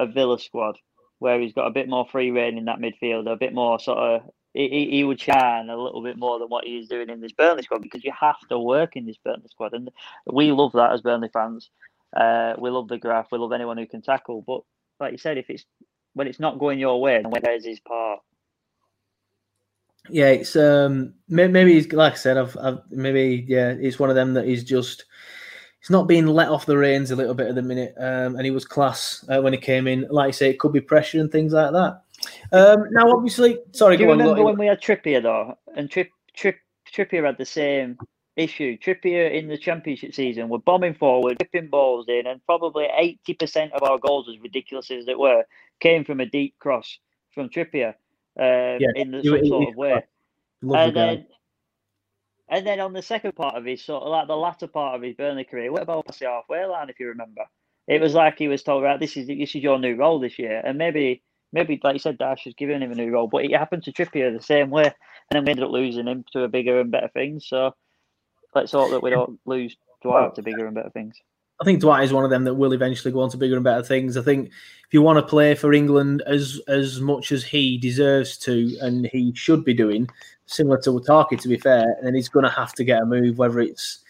[0.00, 0.78] a Villa squad
[1.18, 3.98] where he's got a bit more free reign in that midfield, a bit more sort
[3.98, 4.22] of,
[4.54, 7.32] he, he- he would shine a little bit more than what he's doing in this
[7.32, 9.74] Burnley squad because you have to work in this Burnley squad.
[9.74, 9.90] And
[10.26, 11.68] we love that as Burnley fans.
[12.16, 13.28] Uh, we love the graph.
[13.30, 14.42] We love anyone who can tackle.
[14.46, 14.62] But
[15.00, 15.64] like you said, if it's
[16.14, 18.20] when it's not going your way, then where's his part?
[20.08, 24.16] Yeah, it's um maybe he's like I said, I've, I've maybe yeah, it's one of
[24.16, 25.04] them that he's just
[25.80, 27.94] he's not being let off the reins a little bit at the minute.
[27.98, 30.06] Um, and he was class uh, when he came in.
[30.10, 32.02] Like I say, it could be pressure and things like that.
[32.52, 34.18] Um, now obviously, sorry, Do you go on.
[34.18, 34.44] remember Lottie.
[34.44, 36.56] when we had Trippier though, and Trip, Trip,
[36.92, 37.98] Trippier had the same
[38.36, 38.76] issue?
[38.78, 43.72] Trippier in the Championship season were bombing forward, whipping balls in, and probably eighty percent
[43.72, 45.44] of our goals, as ridiculous as they were,
[45.80, 46.98] came from a deep cross
[47.32, 47.94] from Trippier
[48.38, 50.04] um, Yeah, in the, some sort of way.
[50.62, 50.90] And guy.
[50.90, 51.26] then,
[52.48, 55.02] and then on the second part of his sort of like the latter part of
[55.02, 56.90] his Burnley career, what about the halfway line?
[56.90, 57.42] If you remember,
[57.86, 60.38] it was like he was told, "Right, this is this is your new role this
[60.38, 61.22] year," and maybe
[61.52, 63.92] maybe like you said, Dyche has given him a new role, but it happened to
[63.92, 64.92] Trippier the same way, and
[65.30, 67.40] then we ended up losing him to a bigger and better thing.
[67.40, 67.74] So
[68.54, 71.16] let's hope that we don't lose Dwight to bigger and better things.
[71.60, 73.64] I think Dwight is one of them that will eventually go on to bigger and
[73.64, 74.16] better things.
[74.16, 78.36] I think if you want to play for England as as much as he deserves
[78.38, 80.08] to and he should be doing,
[80.46, 83.38] similar to Wataki, to be fair, then he's going to have to get a move,
[83.38, 84.04] whether it's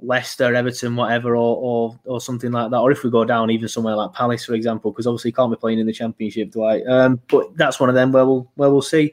[0.00, 2.78] Leicester, Everton, whatever, or, or or something like that.
[2.78, 5.50] Or if we go down even somewhere like Palace, for example, because obviously he can't
[5.50, 6.86] be playing in the Championship, Dwight.
[6.86, 9.12] Um, but that's one of them where we'll where we'll see.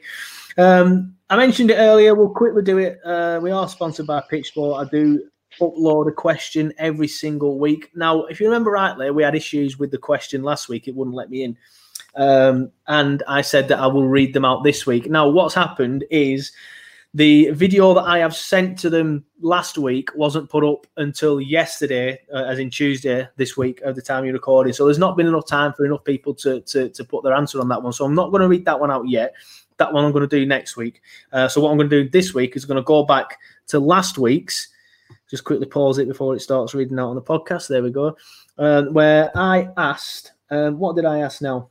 [0.58, 2.14] Um, I mentioned it earlier.
[2.14, 3.00] We'll quickly do it.
[3.04, 4.86] Uh, we are sponsored by Pitch Sport.
[4.86, 5.29] I do
[5.60, 7.90] upload a question every single week.
[7.94, 10.86] Now, if you remember rightly, we had issues with the question last week.
[10.86, 11.56] It wouldn't let me in.
[12.16, 15.10] Um, and I said that I will read them out this week.
[15.10, 16.52] Now, what's happened is
[17.12, 22.20] The video that I have sent to them last week wasn't put up until yesterday,
[22.32, 24.72] uh, as in Tuesday this week at the time you're recording.
[24.72, 27.60] So there's not been enough time for enough people to, to, to put their answer
[27.60, 27.92] on that one.
[27.92, 29.34] So I'm not going to read that one out yet.
[29.78, 31.02] That one I'm going to do next week.
[31.32, 33.80] Uh, so what I'm going to do this week is going to go back to
[33.80, 34.68] last week's.
[35.30, 37.68] Just quickly pause it before it starts reading out on the podcast.
[37.68, 38.16] There we go.
[38.58, 41.70] Uh, where I asked, um, what did I ask now?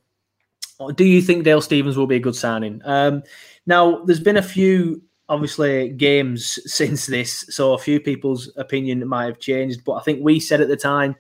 [0.96, 2.82] Do you think Dale Stephens will be a good signing?
[2.86, 3.24] Um,
[3.66, 9.26] now, there's been a few obviously games since this, so a few people's opinion might
[9.26, 9.84] have changed.
[9.84, 11.16] But I think we said at the time,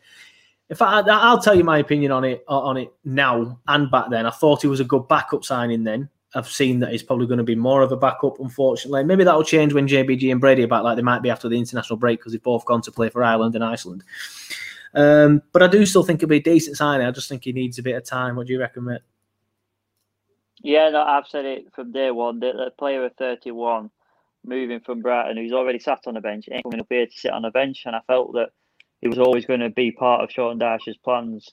[0.69, 4.09] in fact, I, will tell you my opinion on it on it now and back
[4.09, 4.25] then.
[4.25, 6.09] I thought he was a good backup signing then.
[6.35, 9.03] I've seen that he's probably going to be more of a backup, unfortunately.
[9.03, 11.57] Maybe that'll change when JBG and Brady are back, like they might be after the
[11.57, 14.03] international break because they've both gone to play for Ireland and Iceland.
[14.93, 17.07] Um, but I do still think it'll be a decent signing.
[17.07, 18.35] I just think he needs a bit of time.
[18.35, 19.01] What do you reckon, mate?
[20.61, 22.39] Yeah, no, I've said it from day one.
[22.39, 23.89] The, the player of 31
[24.45, 27.31] moving from Brighton, who's already sat on the bench, ain't coming up here to sit
[27.31, 27.83] on the bench.
[27.85, 28.49] And I felt that
[29.01, 31.49] he was always going to be part of Sean Dyche's plans.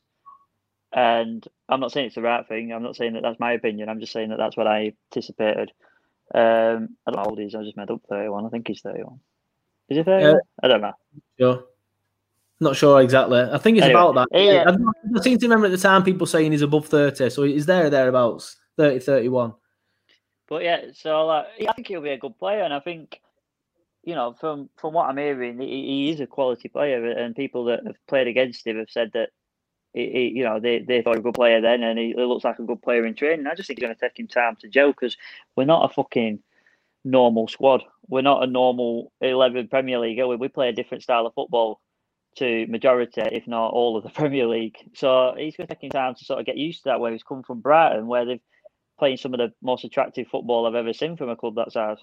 [0.92, 2.72] And I'm not saying it's the right thing.
[2.72, 3.88] I'm not saying that that's my opinion.
[3.88, 5.72] I'm just saying that that's what I anticipated.
[6.34, 7.54] Um, I don't know how old he is.
[7.54, 8.46] I just made up 31.
[8.46, 9.18] I think he's 31.
[9.88, 10.34] Is he 31?
[10.34, 10.92] Uh, I don't know.
[11.38, 11.64] Sure.
[12.58, 13.40] Not sure exactly.
[13.40, 14.38] I think it's anyway, about that.
[14.38, 14.64] Yeah.
[14.66, 17.30] I, I seem to remember at the time people saying he's above 30.
[17.30, 19.54] So he's there or thereabouts, 30, 31.
[20.48, 23.20] But yeah, so like, I think he'll be a good player, and I think
[24.04, 27.64] you know from from what I'm hearing, he, he is a quality player, and people
[27.64, 29.30] that have played against him have said that.
[29.96, 32.44] He, he, you know, they, they thought a good player then, and he, he looks
[32.44, 33.46] like a good player in training.
[33.46, 35.16] I just think he's going to take him time to gel because
[35.56, 36.40] we're not a fucking
[37.04, 37.82] normal squad.
[38.06, 40.18] We're not a normal 11 Premier League.
[40.18, 41.80] We, we play a different style of football
[42.36, 44.76] to majority, if not all of the Premier League.
[44.94, 47.00] So he's going to take him time to sort of get used to that.
[47.00, 48.40] Where he's come from Brighton, where they've
[48.98, 51.98] playing some of the most attractive football I've ever seen from a club that size.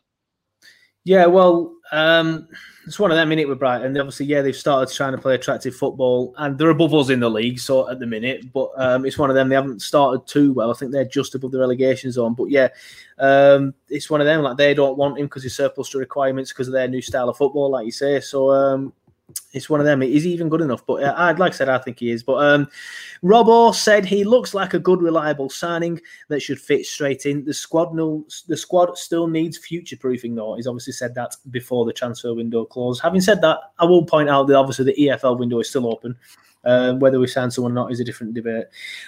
[1.05, 2.47] Yeah, well, um,
[2.85, 3.97] it's one of them, minute with Brighton.
[3.97, 7.29] Obviously, yeah, they've started trying to play attractive football, and they're above us in the
[7.29, 8.51] league, so at the minute.
[8.51, 9.49] But um, it's one of them.
[9.49, 10.71] They haven't started too well.
[10.71, 12.33] I think they're just above the relegation zone.
[12.33, 12.69] But yeah,
[13.19, 14.41] um, it's one of them.
[14.41, 17.29] Like they don't want him because he's surplus to requirements because of their new style
[17.29, 18.19] of football, like you say.
[18.19, 18.93] So um,
[19.53, 20.01] it's one of them.
[20.01, 20.85] Is he even good enough?
[20.85, 22.23] But uh, I'd like I said, I think he is.
[22.23, 22.67] But um,
[23.23, 27.45] Robbo said he looks like a good, reliable signing that should fit straight in.
[27.45, 30.55] The squad, no, the squad still needs future proofing, though.
[30.55, 33.01] He's obviously said that before the transfer window closed.
[33.01, 36.17] Having said that, I will point out that obviously the EFL window is still open.
[36.65, 38.63] Uh, whether we sign someone or not is a different debate.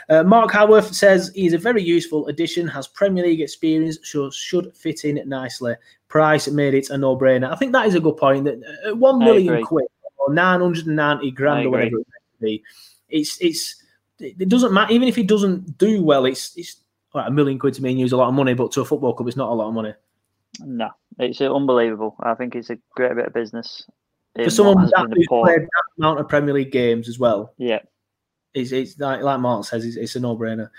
[0.10, 4.76] Uh, Mark Howarth says he's a very useful addition, has Premier League experience, so should
[4.76, 5.74] fit in nicely.
[6.10, 7.50] Price made it a no-brainer.
[7.50, 8.44] I think that is a good point.
[8.44, 9.86] That uh, one million quid
[10.26, 12.08] or 990 grand or whatever it
[12.40, 12.64] may be.
[13.10, 13.84] It's it's
[14.20, 16.26] it doesn't matter even if he doesn't do well.
[16.26, 16.78] It's it's
[17.14, 19.14] a million quid to me and use a lot of money, but to a football
[19.14, 19.94] club, it's not a lot of money.
[20.60, 22.16] No, it's uh, unbelievable.
[22.20, 23.86] I think it's a great bit of business.
[24.36, 27.54] For someone that who's played that amount of Premier League games as well.
[27.58, 27.80] Yeah,
[28.56, 30.70] it's, it's like, like Mark says, it's, it's a no-brainer.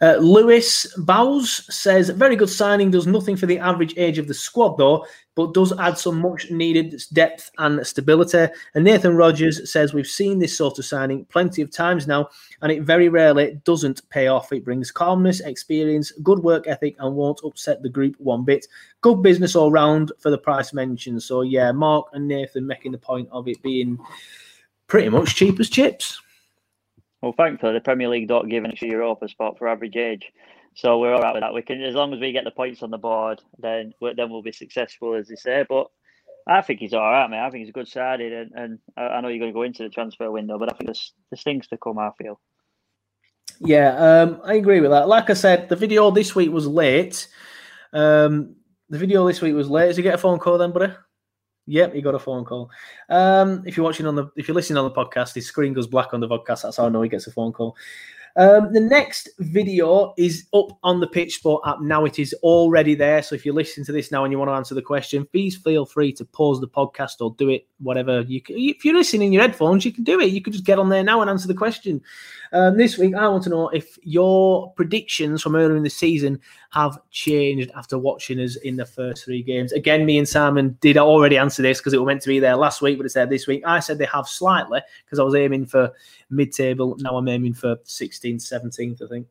[0.00, 4.34] Uh, Lewis Bowes says, very good signing, does nothing for the average age of the
[4.34, 8.46] squad though, but does add some much needed depth and stability.
[8.74, 12.28] And Nathan Rogers says, we've seen this sort of signing plenty of times now,
[12.62, 14.52] and it very rarely doesn't pay off.
[14.52, 18.66] It brings calmness, experience, good work ethic, and won't upset the group one bit.
[19.02, 21.22] Good business all round for the price mentioned.
[21.22, 23.98] So yeah, Mark and Nathan making the point of it being
[24.88, 26.20] pretty much cheap as chips.
[27.22, 30.32] Well, thankfully, the Premier League don't give an extra Europa spot for average age,
[30.74, 31.52] so we're all right with that.
[31.52, 34.42] We can, as long as we get the points on the board, then then we'll
[34.42, 35.66] be successful, as they say.
[35.68, 35.88] But
[36.48, 37.44] I think he's all right, man.
[37.44, 39.82] I think he's a good side, and, and I know you're going to go into
[39.82, 41.98] the transfer window, but I think there's there's things to come.
[41.98, 42.40] I feel.
[43.60, 45.06] Yeah, um, I agree with that.
[45.06, 47.28] Like I said, the video this week was late.
[47.92, 48.56] Um,
[48.88, 49.88] the video this week was late.
[49.88, 50.92] Did you get a phone call then, buddy?
[51.70, 52.68] Yep, he got a phone call.
[53.08, 55.86] Um, if you're watching on the, if you're listening on the podcast, his screen goes
[55.86, 56.62] black on the podcast.
[56.62, 57.76] That's how I know he gets a phone call.
[58.40, 62.06] Um, the next video is up on the Pitch Sport app now.
[62.06, 63.22] It is already there.
[63.22, 65.58] So if you're listening to this now and you want to answer the question, please
[65.58, 68.40] feel free to pause the podcast or do it whatever you.
[68.40, 68.56] Can.
[68.58, 70.30] If you're listening in your headphones, you can do it.
[70.30, 72.00] You could just get on there now and answer the question.
[72.52, 76.40] Um, this week, I want to know if your predictions from earlier in the season
[76.70, 79.72] have changed after watching us in the first three games.
[79.72, 82.56] Again, me and Simon did already answer this because it was meant to be there
[82.56, 83.62] last week, but it's there this week.
[83.66, 85.92] I said they have slightly because I was aiming for
[86.30, 86.96] mid-table.
[87.00, 87.76] Now I'm aiming for
[88.38, 89.02] 16th, 17th.
[89.02, 89.26] I think.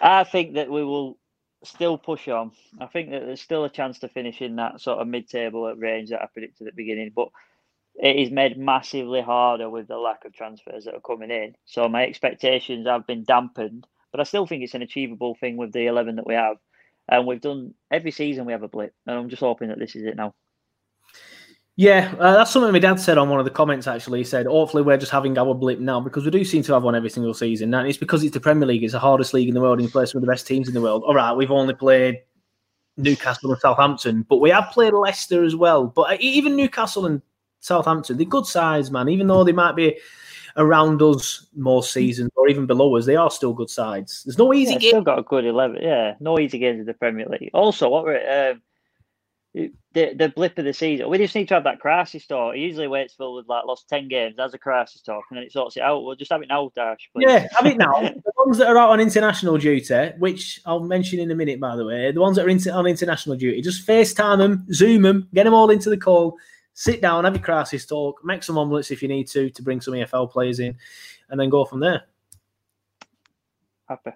[0.00, 1.18] I think that we will
[1.64, 2.52] still push on.
[2.80, 6.10] I think that there's still a chance to finish in that sort of mid-table range
[6.10, 7.28] that I predicted at the beginning, but
[7.96, 11.56] it is made massively harder with the lack of transfers that are coming in.
[11.64, 15.72] So my expectations have been dampened, but I still think it's an achievable thing with
[15.72, 16.58] the eleven that we have.
[17.08, 19.96] and we've done every season we have a blip, and I'm just hoping that this
[19.96, 20.34] is it now.
[21.78, 23.86] Yeah, uh, that's something my dad said on one of the comments.
[23.86, 26.72] Actually, he said, "Hopefully, we're just having our blip now because we do seem to
[26.72, 28.82] have one every single season, and it's because it's the Premier League.
[28.82, 30.66] It's the hardest league in the world, and you play some of the best teams
[30.66, 31.04] in the world.
[31.06, 32.18] All right, we've only played
[32.96, 35.86] Newcastle and Southampton, but we have played Leicester as well.
[35.86, 37.22] But uh, even Newcastle and
[37.60, 39.08] Southampton, they're good sides, man.
[39.08, 39.96] Even though they might be
[40.56, 44.24] around us more seasons or even below us, they are still good sides.
[44.24, 44.90] There's no easy yeah, game.
[44.90, 45.80] Still got a good eleven.
[45.80, 47.50] Yeah, no easy games in the Premier League.
[47.54, 48.62] Also, what we're um,
[49.54, 51.08] the the blip of the season.
[51.08, 52.54] We just need to have that crisis talk.
[52.54, 55.44] He usually waits for with like lost ten games, as a crisis talk, and then
[55.44, 56.04] it sorts it out.
[56.04, 56.96] We'll just have it now, Dyche.
[57.12, 57.26] Please.
[57.26, 57.92] Yeah, have it now.
[58.00, 61.76] the ones that are out on international duty, which I'll mention in a minute, by
[61.76, 65.28] the way, the ones that are in, on international duty, just FaceTime them, Zoom them,
[65.34, 66.36] get them all into the call,
[66.74, 69.80] sit down, have your crisis talk, make some omelettes if you need to to bring
[69.80, 70.76] some EFL players in,
[71.30, 72.02] and then go from there.
[73.88, 74.10] Happy.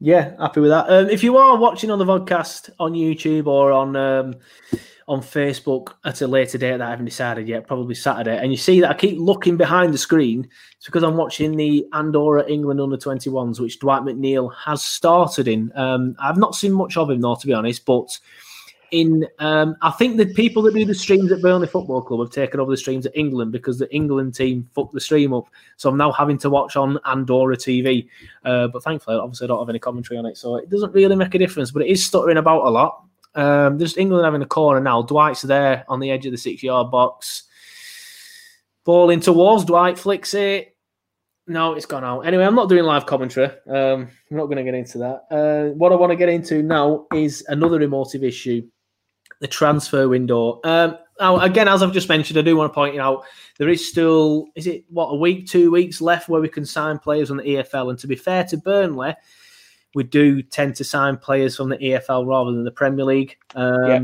[0.00, 0.88] Yeah, happy with that.
[0.88, 4.34] Um, if you are watching on the podcast on YouTube or on um,
[5.08, 8.56] on Facebook at a later date that I haven't decided yet, probably Saturday, and you
[8.56, 12.80] see that I keep looking behind the screen, it's because I'm watching the Andorra England
[12.80, 15.72] under 21s, which Dwight McNeil has started in.
[15.74, 18.20] Um, I've not seen much of him though, to be honest, but
[18.90, 22.30] in um, I think the people that do the streams at Burnley Football Club have
[22.30, 25.46] taken over the streams at England because the England team fucked the stream up.
[25.76, 28.08] So I'm now having to watch on Andorra TV.
[28.44, 31.16] Uh, but thankfully, obviously, I don't have any commentary on it, so it doesn't really
[31.16, 31.70] make a difference.
[31.70, 33.04] But it is stuttering about a lot.
[33.34, 35.02] Um, England having a corner now.
[35.02, 37.44] Dwight's there on the edge of the six-yard box.
[38.84, 40.74] Ball in towards Dwight, flicks it.
[41.46, 42.20] No, it's gone out.
[42.22, 43.46] Anyway, I'm not doing live commentary.
[43.66, 45.24] Um, I'm not going to get into that.
[45.30, 48.68] Uh, what I want to get into now is another emotive issue
[49.40, 50.60] the transfer window.
[50.64, 53.24] Um, now, again, as I've just mentioned, I do want to point out
[53.58, 56.98] there is still, is it what, a week, two weeks left where we can sign
[56.98, 57.90] players on the EFL.
[57.90, 59.14] And to be fair to Burnley,
[59.94, 63.36] we do tend to sign players from the EFL rather than the Premier League.
[63.54, 64.00] Um, Yeah.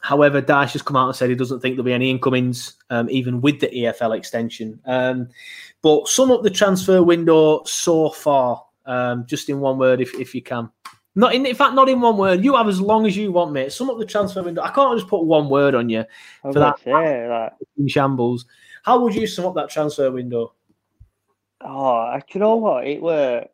[0.00, 3.10] However, Dyche has come out and said he doesn't think there'll be any incomings, um,
[3.10, 4.80] even with the EFL extension.
[4.86, 5.28] Um,
[5.82, 10.34] but sum up the transfer window so far, um, just in one word, if, if
[10.36, 10.70] you can.
[11.18, 12.44] Not in, in fact, not in one word.
[12.44, 13.72] You have as long as you want, mate.
[13.72, 14.62] Sum up the transfer window.
[14.62, 16.04] I can't just put one word on you
[16.42, 18.46] for that say, like, in shambles.
[18.84, 20.52] How would you sum up that transfer window?
[21.60, 22.86] Oh, I- you know what?
[22.86, 23.44] It were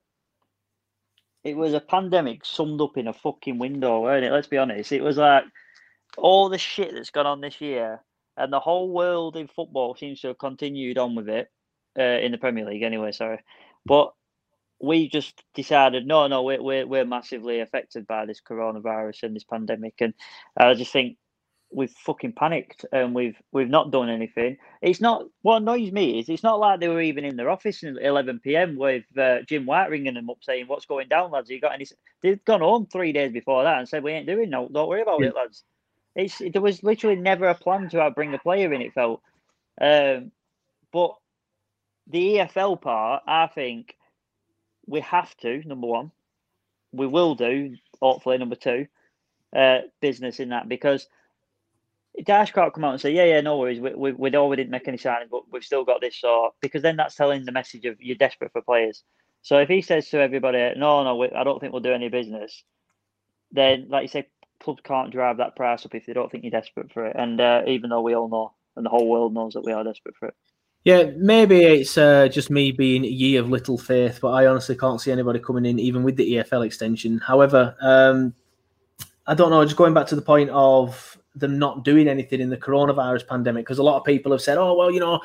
[1.42, 4.32] it was a pandemic summed up in a fucking window, weren't it?
[4.32, 4.92] Let's be honest.
[4.92, 5.44] It was like
[6.18, 8.02] all the shit that's gone on this year,
[8.36, 11.50] and the whole world in football seems to have continued on with it
[11.98, 13.12] uh, in the Premier League, anyway.
[13.12, 13.38] Sorry,
[13.86, 14.12] but
[14.84, 19.44] we just decided no, no, we're we're, we're massively affected by this coronavirus and this
[19.44, 20.14] pandemic, and
[20.56, 21.16] I just think
[21.72, 24.56] we've fucking panicked and we've we've not done anything.
[24.82, 27.82] It's not what annoys me is it's not like they were even in their office
[27.84, 28.76] at 11 p.m.
[28.76, 31.50] with uh, Jim White ringing them up saying, "What's going down, lads?
[31.50, 31.86] You got any?"
[32.22, 34.68] They've gone home three days before that and said, "We ain't doing no.
[34.68, 35.28] Don't worry about Yeah.
[35.28, 35.64] it, lads."
[36.16, 38.82] It's there was literally never a plan to bring a player in.
[38.82, 39.20] It felt,
[39.80, 40.30] um,
[40.92, 41.16] but
[42.08, 43.96] the EFL part, I think
[44.86, 46.10] we have to number one,
[46.92, 48.86] we will do hopefully number two,
[49.54, 51.06] uh, business in that because
[52.20, 53.80] Dyche can't come out and say, yeah, yeah, no worries.
[53.80, 56.16] We, we, we know we didn't make any signings, but we've still got this.
[56.16, 59.02] So, because then that's telling the message of you're desperate for players.
[59.42, 62.08] So if he says to everybody, no, no, we, I don't think we'll do any
[62.08, 62.62] business,
[63.50, 64.28] then, like you say,
[64.60, 67.16] clubs can't drive that price up if they don't think you're desperate for it.
[67.18, 69.84] And uh, even though we all know, and the whole world knows that we are
[69.84, 70.34] desperate for it.
[70.84, 75.00] Yeah, maybe it's uh, just me being year of little faith, but I honestly can't
[75.00, 77.18] see anybody coming in, even with the EFL extension.
[77.20, 78.34] However, um,
[79.26, 79.64] I don't know.
[79.64, 83.64] Just going back to the point of them not doing anything in the coronavirus pandemic,
[83.64, 85.22] because a lot of people have said, "Oh, well, you know,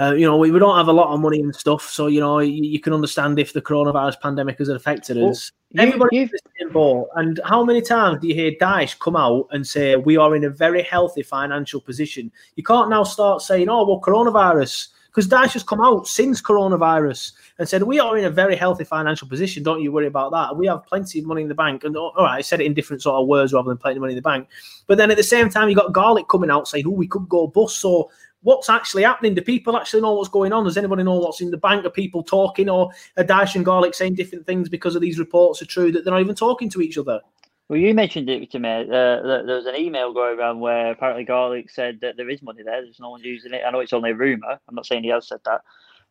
[0.00, 2.20] uh, you know, we, we don't have a lot of money and stuff, so you
[2.20, 6.16] know, you, you can understand if the coronavirus pandemic has affected Well, us." you- Everybody
[6.16, 7.08] you've- in the same boat.
[7.16, 10.44] And how many times do you hear Dyche come out and say we are in
[10.44, 12.30] a very healthy financial position?
[12.56, 17.32] You can't now start saying, "Oh, well, coronavirus," because Dyche has come out since coronavirus
[17.58, 19.62] and said we are in a very healthy financial position.
[19.62, 20.56] Don't you worry about that.
[20.56, 21.84] We have plenty of money in the bank.
[21.84, 24.00] And all right, I said it in different sort of words rather than plenty of
[24.00, 24.48] money in the bank.
[24.86, 27.28] But then at the same time, you got Garlick coming out saying, "Oh, we could
[27.28, 28.10] go bust." So
[28.42, 29.34] what's actually happening?
[29.34, 30.64] Do people actually know what's going on?
[30.64, 31.84] Does anybody know what's in the bank?
[31.84, 35.62] Are people talking, or are Dyche and Garlick saying different things because of these reports
[35.62, 37.20] are true that they're not even talking to each other?
[37.68, 38.68] Well, you mentioned it to me.
[38.68, 42.62] Uh, there was an email going around where apparently Garlick said that there is money
[42.62, 42.82] there.
[42.82, 43.62] There's no one using it.
[43.66, 44.58] I know it's only a rumor.
[44.68, 45.62] I'm not saying he has said that,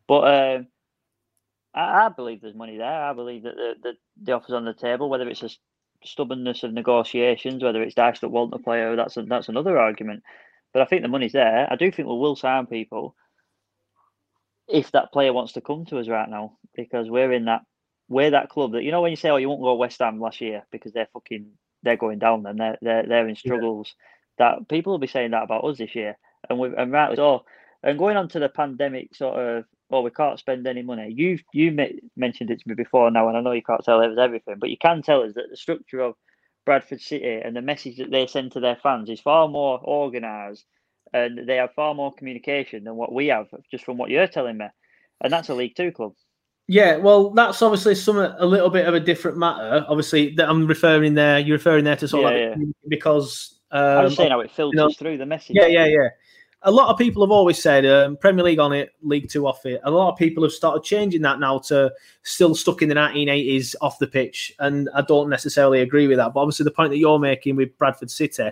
[0.08, 0.66] but um,
[1.74, 3.04] I, I believe there's money there.
[3.04, 5.50] I believe that the, the the offers on the table, whether it's a
[6.04, 10.22] stubbornness of negotiations, whether it's Dyche that want a player, that's a, that's another argument.
[10.72, 11.68] But I think the money's there.
[11.70, 13.14] I do think we will sign people
[14.68, 17.62] if that player wants to come to us right now because we're in that
[18.08, 20.20] we're that club that you know when you say oh you won't go West Ham
[20.20, 21.50] last year because they're fucking
[21.82, 22.42] they're going down.
[22.42, 23.94] Then they're they're, they're in struggles.
[24.38, 24.56] Yeah.
[24.56, 26.16] That people will be saying that about us this year,
[26.48, 27.44] and we and rightly so.
[27.82, 31.12] And going on to the pandemic sort of, oh, we can't spend any money.
[31.14, 31.72] you've you
[32.16, 34.70] mentioned it to me before now, and I know you can't tell us everything, but
[34.70, 36.14] you can tell us that the structure of
[36.64, 40.64] Bradford City and the message that they send to their fans is far more organised,
[41.12, 44.58] and they have far more communication than what we have, just from what you're telling
[44.58, 44.66] me.
[45.22, 46.12] And that's a League Two club.
[46.68, 49.84] Yeah, well, that's obviously some a little bit of a different matter.
[49.88, 51.38] Obviously, that I'm referring there.
[51.38, 52.72] You're referring there to sort yeah, of like yeah.
[52.88, 55.56] because um, I'm saying how it filters you know, through the message.
[55.56, 56.08] Yeah, yeah, yeah
[56.64, 59.66] a lot of people have always said um, Premier League on it, League Two off
[59.66, 59.80] it.
[59.84, 61.92] A lot of people have started changing that now to
[62.22, 66.34] still stuck in the 1980s off the pitch, and I don't necessarily agree with that.
[66.34, 68.50] But obviously, the point that you're making with Bradford City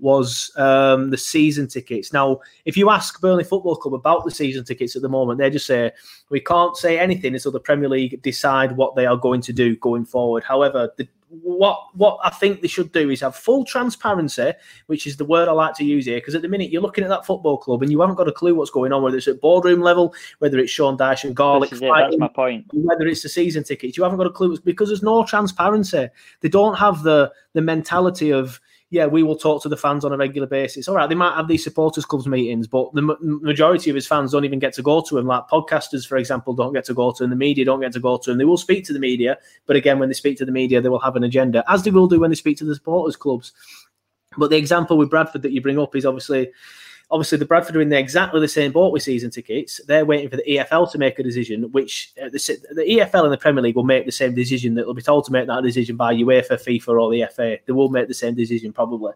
[0.00, 2.12] was um, the season tickets.
[2.12, 5.48] Now, if you ask Burnley Football Club about the season tickets at the moment, they
[5.48, 5.92] just say
[6.28, 9.76] we can't say anything until the Premier League decide what they are going to do
[9.76, 10.42] going forward.
[10.42, 11.08] However, the
[11.40, 14.52] what what I think they should do is have full transparency,
[14.86, 17.04] which is the word I like to use here, because at the minute you're looking
[17.04, 19.28] at that football club and you haven't got a clue what's going on, whether it's
[19.28, 22.66] at boardroom level, whether it's Sean Dyche and Garlick, fighting, that's my point.
[22.72, 26.08] Whether it's the season tickets, you haven't got a clue because there's no transparency.
[26.40, 28.60] They don't have the the mentality of
[28.92, 30.86] yeah, we will talk to the fans on a regular basis.
[30.86, 34.06] All right, they might have these supporters clubs meetings, but the m- majority of his
[34.06, 35.26] fans don't even get to go to them.
[35.26, 37.30] Like podcasters, for example, don't get to go to them.
[37.30, 38.36] The media don't get to go to them.
[38.36, 40.90] They will speak to the media, but again, when they speak to the media, they
[40.90, 43.54] will have an agenda, as they will do when they speak to the supporters clubs.
[44.36, 46.50] But the example with Bradford that you bring up is obviously
[47.12, 49.80] obviously the Bradford are in the exactly the same boat with season tickets.
[49.86, 53.32] They're waiting for the EFL to make a decision, which uh, the, the, EFL and
[53.32, 54.74] the Premier League will make the same decision.
[54.74, 57.58] That they'll be told to make that decision by UEFA, FIFA, or the FA.
[57.64, 59.12] They will make the same decision probably.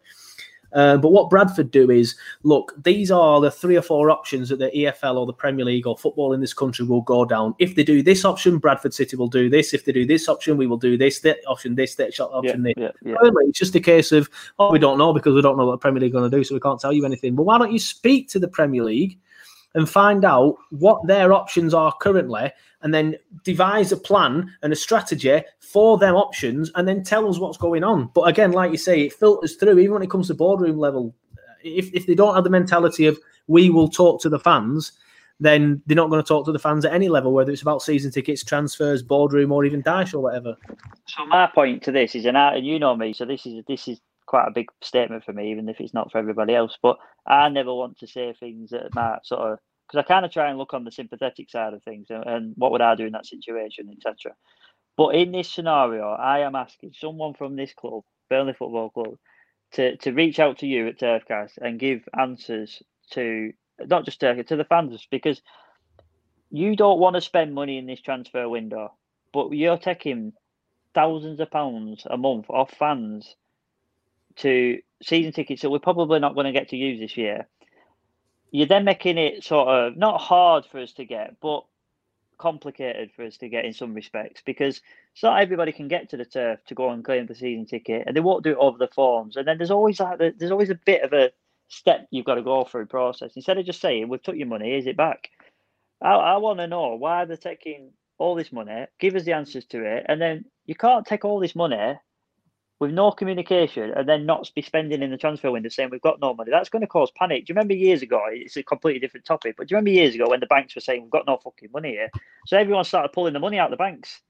[0.72, 4.58] Uh, but what Bradford do is look, these are the three or four options that
[4.58, 7.54] the EFL or the Premier League or football in this country will go down.
[7.58, 9.74] If they do this option, Bradford City will do this.
[9.74, 11.20] If they do this option, we will do this.
[11.20, 12.94] That option, this, that option, yeah, this.
[13.04, 13.30] Yeah, yeah.
[13.42, 15.78] It's just a case of, oh, we don't know because we don't know what the
[15.78, 17.34] Premier League are going to do, so we can't tell you anything.
[17.34, 19.18] But why don't you speak to the Premier League?
[19.74, 22.50] And find out what their options are currently
[22.82, 27.38] and then devise a plan and a strategy for them options and then tell us
[27.38, 28.10] what's going on.
[28.14, 31.14] But again, like you say, it filters through even when it comes to boardroom level.
[31.36, 34.92] Uh, if, if they don't have the mentality of we will talk to the fans,
[35.40, 37.82] then they're not going to talk to the fans at any level, whether it's about
[37.82, 40.56] season tickets, transfers, boardroom, or even Dyche or whatever.
[41.06, 43.62] So my point to this is, and, I, and you know me, so this is
[43.68, 46.76] this is quite a big statement for me, even if it's not for everybody else.
[46.82, 50.32] But I never want to say things that might sort of because I kind of
[50.32, 53.06] try and look on the sympathetic side of things and, and what would I do
[53.06, 54.34] in that situation, etc.
[54.96, 59.18] But in this scenario, I am asking someone from this club, Burnley Football Club,
[59.72, 64.42] to, to reach out to you at Turfcast and give answers to not just Turkey,
[64.44, 65.40] to the fans, because
[66.50, 68.94] you don't want to spend money in this transfer window,
[69.32, 70.32] but you're taking
[70.94, 73.36] thousands of pounds a month off fans
[74.36, 77.46] to season tickets that we're probably not going to get to use this year.
[78.50, 81.64] You're then making it sort of not hard for us to get, but
[82.38, 84.80] complicated for us to get in some respects because
[85.12, 88.04] it's not everybody can get to the turf to go and claim the season ticket,
[88.06, 89.36] and they won't do it over the forms.
[89.36, 91.30] And then there's always like there's always a bit of a
[91.68, 94.70] step you've got to go through process instead of just saying we've took your money,
[94.70, 95.30] here's it back.
[96.02, 99.64] I, I want to know why they're taking all this money, give us the answers
[99.66, 101.98] to it, and then you can't take all this money
[102.78, 106.20] with no communication and then not be spending in the transfer window saying we've got
[106.20, 107.46] no money, that's going to cause panic.
[107.46, 108.22] Do you remember years ago?
[108.30, 110.82] It's a completely different topic, but do you remember years ago when the banks were
[110.82, 112.10] saying we've got no fucking money here?
[112.46, 114.20] So everyone started pulling the money out of the banks.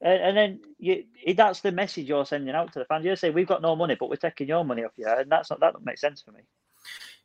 [0.00, 1.04] And, and then you,
[1.36, 3.04] that's the message you're sending out to the fans.
[3.04, 5.50] You're saying we've got no money, but we're taking your money off you, and that's
[5.50, 6.40] not that doesn't make sense for me.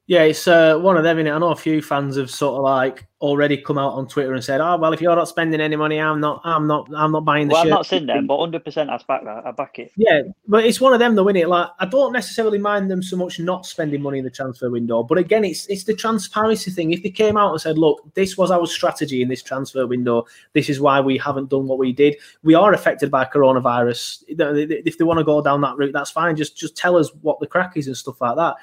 [0.05, 1.17] Yeah, it's uh, one of them.
[1.19, 4.43] I know a few fans have sort of like already come out on Twitter and
[4.43, 7.23] said, "Oh, well, if you're not spending any money, I'm not, I'm not, I'm not
[7.23, 7.55] buying the shit.
[7.55, 9.45] well, shirt." I've not seen them, but hundred percent, I back that.
[9.45, 9.93] I back it.
[9.95, 11.47] Yeah, but it's one of them, though, isn't it?
[11.47, 15.03] Like, I don't necessarily mind them so much not spending money in the transfer window,
[15.03, 16.91] but again, it's it's the transparency thing.
[16.91, 20.25] If they came out and said, "Look, this was our strategy in this transfer window.
[20.51, 22.17] This is why we haven't done what we did.
[22.43, 24.25] We are affected by coronavirus.
[24.27, 26.35] If they want to go down that route, that's fine.
[26.35, 28.57] Just just tell us what the crack is and stuff like that."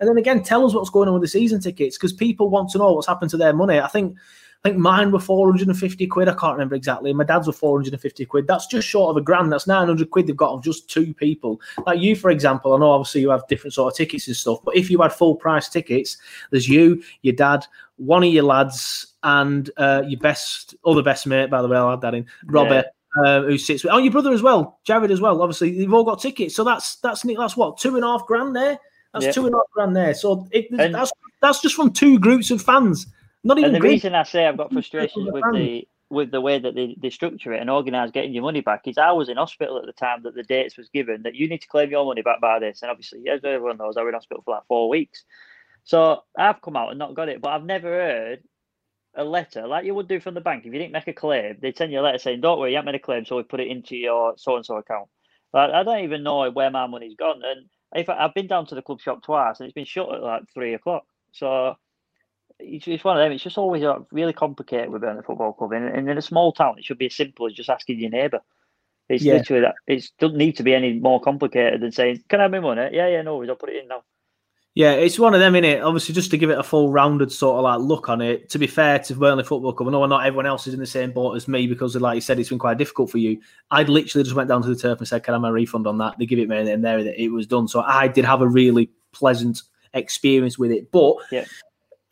[0.00, 2.70] And then again, tell us what's going on with the season tickets because people want
[2.70, 3.80] to know what's happened to their money.
[3.80, 4.16] I think
[4.64, 6.28] I think mine were 450 quid.
[6.28, 7.12] I can't remember exactly.
[7.12, 8.46] My dad's were 450 quid.
[8.46, 9.52] That's just short of a grand.
[9.52, 11.60] That's 900 quid they've got of just two people.
[11.86, 14.58] Like you, for example, I know obviously you have different sort of tickets and stuff,
[14.64, 16.16] but if you had full price tickets,
[16.50, 17.66] there's you, your dad,
[17.96, 21.92] one of your lads, and uh, your best, other best mate, by the way, I'll
[21.92, 22.86] add that in, Robert.
[22.86, 22.92] Yeah.
[23.24, 25.40] Uh, who sits with oh your brother as well, Jared as well.
[25.40, 28.54] Obviously, they've all got tickets, so that's that's that's what two and a half grand
[28.54, 28.78] there.
[29.20, 30.14] That's two and a half grand there.
[30.14, 33.06] So it, that's that's just from two groups of fans.
[33.44, 33.74] Not even.
[33.74, 36.96] And the reason I say I've got frustrations with the with the way that they,
[37.00, 39.86] they structure it and organise getting your money back is I was in hospital at
[39.86, 42.40] the time that the dates was given that you need to claim your money back
[42.40, 42.82] by this.
[42.82, 45.24] And obviously, as everyone knows, I was in hospital for like four weeks.
[45.84, 48.42] So I've come out and not got it, but I've never heard
[49.16, 50.64] a letter like you would do from the bank.
[50.64, 52.76] If you didn't make a claim, they'd send you a letter saying, Don't worry, you
[52.76, 55.08] haven't made a claim, so we put it into your so and so account.
[55.52, 57.40] But I don't even know where my money's gone.
[57.44, 60.12] And if I, I've been down to the club shop twice and it's been shut
[60.14, 61.04] at like three o'clock.
[61.32, 61.76] So
[62.58, 63.32] it's, it's one of them.
[63.32, 65.72] It's just always uh, really complicated with Burnley Football Club.
[65.72, 68.10] And, and in a small town, it should be as simple as just asking your
[68.10, 68.40] neighbour.
[69.08, 69.32] It's Yeah.
[69.32, 69.76] literally that.
[69.86, 72.90] It doesn't need to be any more complicated than saying, "Can I have my money?"
[72.92, 73.50] Yeah, yeah, no worries.
[73.50, 74.02] I'll put it in now.
[74.76, 75.82] Yeah, it's one of them, innit?
[75.82, 78.50] Obviously, just to give it a full rounded sort of like look on it.
[78.50, 80.86] To be fair to Burnley Football Club, I know not everyone else is in the
[80.86, 83.40] same boat as me because, like you said, it's been quite difficult for you.
[83.70, 85.86] I'd literally just went down to the turf and said, "Can I have my refund
[85.86, 87.68] on that?" They give it me, and there it was done.
[87.68, 89.62] So I did have a really pleasant
[89.94, 91.16] experience with it, but.
[91.32, 91.46] Yeah.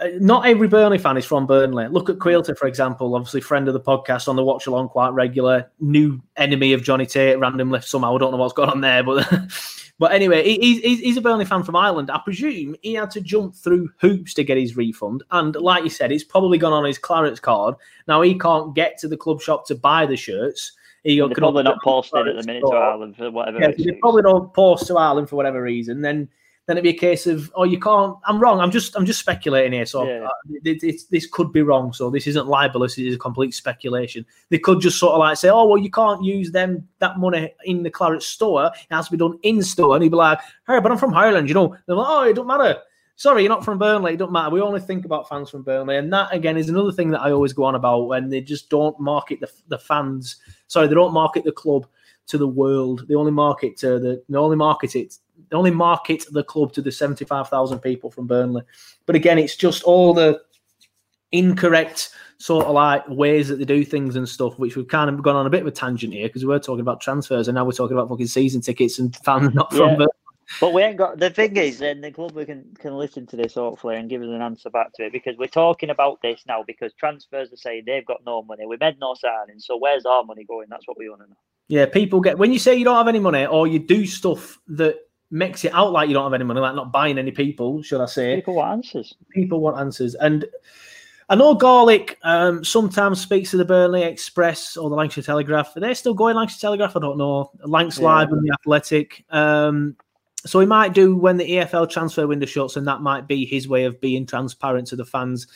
[0.00, 1.86] Uh, Not every Burnley fan is from Burnley.
[1.88, 3.14] Look at Quilter, for example.
[3.14, 5.70] Obviously, friend of the podcast on the watch along, quite regular.
[5.80, 8.14] New enemy of Johnny Tate randomly somehow.
[8.14, 9.26] I don't know what's going on there, but
[9.98, 12.10] But anyway, he, he- he's, he's a Burnley fan from Ireland.
[12.10, 15.22] I presume he had to jump through hoops to get his refund.
[15.30, 17.76] And like you said, it's probably gone on his Clarets card.
[18.08, 20.72] Now he can't get to the club shop to buy the shirts.
[21.04, 22.74] He probably not posted at the minute to.
[22.74, 23.60] Ireland for whatever.
[23.60, 26.00] Yeah, they probably don't post to Ireland for whatever reason.
[26.00, 26.28] Then
[26.66, 28.16] then it'd be a case of oh you can't.
[28.24, 28.60] I'm wrong.
[28.60, 29.86] I'm just I'm just speculating here.
[29.86, 30.24] So Yeah.
[30.26, 30.30] uh,
[30.64, 31.92] it, it's, this could be wrong.
[31.92, 32.96] So this isn't libelous.
[32.98, 34.24] It is a complete speculation.
[34.48, 37.52] They could just sort of like say oh well you can't use them that money
[37.64, 38.66] in the Claret store.
[38.66, 39.94] It has to be done in store.
[39.94, 41.48] And he'd be like hey but I'm from Ireland.
[41.48, 42.78] You know they're like oh it don't matter.
[43.16, 44.14] Sorry, you're not from Burnley.
[44.14, 44.50] It don't matter.
[44.50, 47.30] We only think about fans from Burnley, and that again is another thing that I
[47.30, 50.36] always go on about when they just don't market the the fans.
[50.66, 51.86] Sorry, they don't market the club
[52.26, 53.06] to the world.
[53.06, 54.22] They only market to the.
[54.28, 55.18] They only market it.
[55.50, 58.62] They only market the club to the seventy-five thousand people from Burnley.
[59.06, 60.40] But again, it's just all the
[61.32, 65.22] incorrect sort of like ways that they do things and stuff, which we've kind of
[65.22, 67.54] gone on a bit of a tangent here because we were talking about transfers and
[67.54, 69.96] now we're talking about fucking season tickets and fans not from Yeah.
[69.96, 70.06] Burnley.
[70.60, 73.54] But we ain't got the thing is, and the club can can listen to this
[73.54, 76.62] hopefully and give us an answer back to it because we're talking about this now
[76.66, 80.22] because transfers are saying they've got no money, we made no signing, so where's our
[80.22, 80.66] money going?
[80.68, 81.36] That's what we want to know.
[81.68, 84.58] Yeah, people get when you say you don't have any money or you do stuff
[84.68, 84.96] that
[85.30, 88.00] makes it out like you don't have any money, like not buying any people, should
[88.00, 88.36] I say?
[88.36, 89.14] People want answers.
[89.30, 90.14] People want answers.
[90.14, 90.44] And
[91.28, 95.76] I know Garlick um, sometimes speaks to the Burnley Express or the Lancashire Telegraph.
[95.76, 96.96] Are they still going Lancashire Telegraph?
[96.96, 97.50] I don't know.
[97.64, 98.04] Lancs Yeah.
[98.04, 99.24] Live and the Athletic.
[99.30, 99.96] Um,
[100.46, 103.66] so he might do when the EFL transfer window shuts, and that might be his
[103.66, 105.46] way of being transparent to the fans.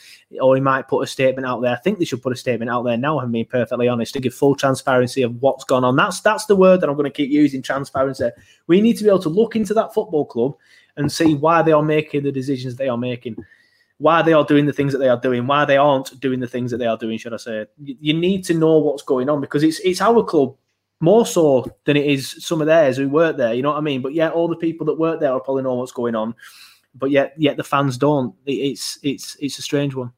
[0.41, 1.72] Or he might put a statement out there.
[1.72, 3.20] I think they should put a statement out there now.
[3.20, 5.97] I'm being perfectly honest to give full transparency of what's gone on.
[5.97, 7.62] That's that's the word that I'm going to keep using.
[7.62, 8.30] Transparency.
[8.66, 10.57] We need to be able to look into that football club
[10.97, 13.36] and see why they are making the decisions they are making
[13.99, 16.47] why they are doing the things that they are doing, why they aren't doing the
[16.47, 17.66] things that they are doing, should I say.
[17.82, 20.57] You, need to know what's going on because it's it's our club
[21.01, 23.82] more so than it is some of theirs who work there, you know what I
[23.82, 24.03] mean?
[24.03, 26.34] But yet all the people that work there probably know what's going on.
[26.94, 28.34] But yet yet the fans don't.
[28.46, 30.12] It, it's it's it's a strange one.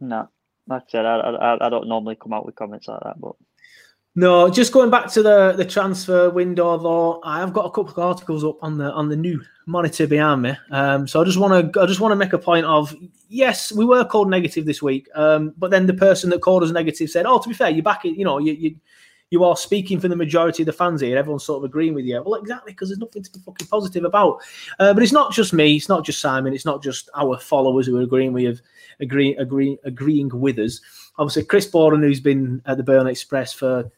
[0.00, 0.28] No,
[0.66, 3.36] like I said, I, I I don't normally come out with comments like that, but
[4.16, 7.98] No, just going back to the the transfer window though, I've got a couple of
[7.98, 10.56] articles up on the on the new monitor behind me.
[10.70, 12.94] Um, so I just want to I just want to make a point of
[13.28, 16.70] yes, we were called negative this week, um, but then the person that called us
[16.70, 18.04] negative said, "Oh, to be fair, you're back.
[18.04, 18.76] You know, you you
[19.34, 21.18] you are speaking for the majority of the fans here.
[21.18, 22.22] Everyone's sort of agreeing with you.
[22.22, 24.40] Well, exactly because there's nothing to be fucking positive about.
[24.78, 25.74] Uh, but it's not just me.
[25.74, 26.54] It's not just Simon.
[26.54, 28.60] It's not just our followers who are agreeing with
[29.00, 30.80] agree agree agreeing with us.
[31.18, 33.90] Obviously, Chris Boden, who's been at the Burn Express for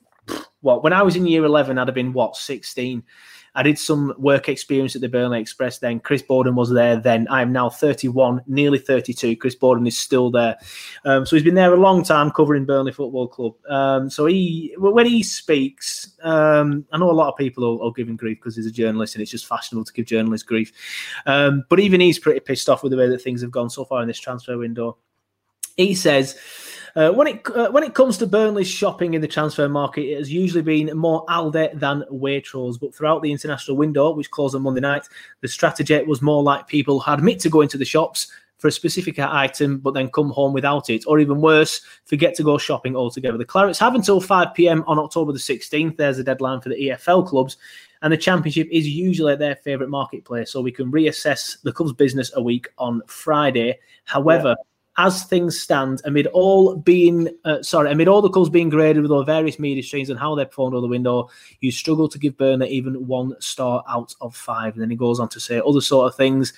[0.62, 3.02] what when I was in year 11, I'd have been what 16.
[3.56, 5.98] I did some work experience at the Burnley Express then.
[5.98, 7.26] Chris Boden was there then.
[7.28, 9.36] I am now 31, nearly 32.
[9.36, 10.56] Chris Boden is still there.
[11.06, 13.54] Um, so he's been there a long time covering Burnley Football Club.
[13.68, 17.92] Um, so he, when he speaks, um, I know a lot of people will, will
[17.92, 20.70] give him grief because he's a journalist and it's just fashionable to give journalists grief.
[21.24, 23.86] Um, but even he's pretty pissed off with the way that things have gone so
[23.86, 24.98] far in this transfer window.
[25.76, 26.38] He says,
[26.96, 30.16] uh, when it uh, when it comes to Burnley's shopping in the transfer market, it
[30.16, 32.80] has usually been more Aldi than Waitrose.
[32.80, 35.06] But throughout the international window, which closed on Monday night,
[35.42, 39.18] the strategy was more like people admit to go into the shops for a specific
[39.18, 43.36] item, but then come home without it, or even worse, forget to go shopping altogether.
[43.36, 44.82] The Clarets have until 5 p.m.
[44.86, 45.98] on October the 16th.
[45.98, 47.58] There's a deadline for the EFL clubs,
[48.00, 52.32] and the Championship is usually their favourite marketplace, so we can reassess the club's business
[52.34, 53.78] a week on Friday.
[54.04, 54.56] However,
[54.98, 59.10] as things stand, amid all being uh, sorry, amid all the clubs being graded with
[59.10, 61.28] all various media streams and how they performed over the window,
[61.60, 64.72] you struggle to give Burner even one star out of five.
[64.72, 66.52] And then he goes on to say other sort of things.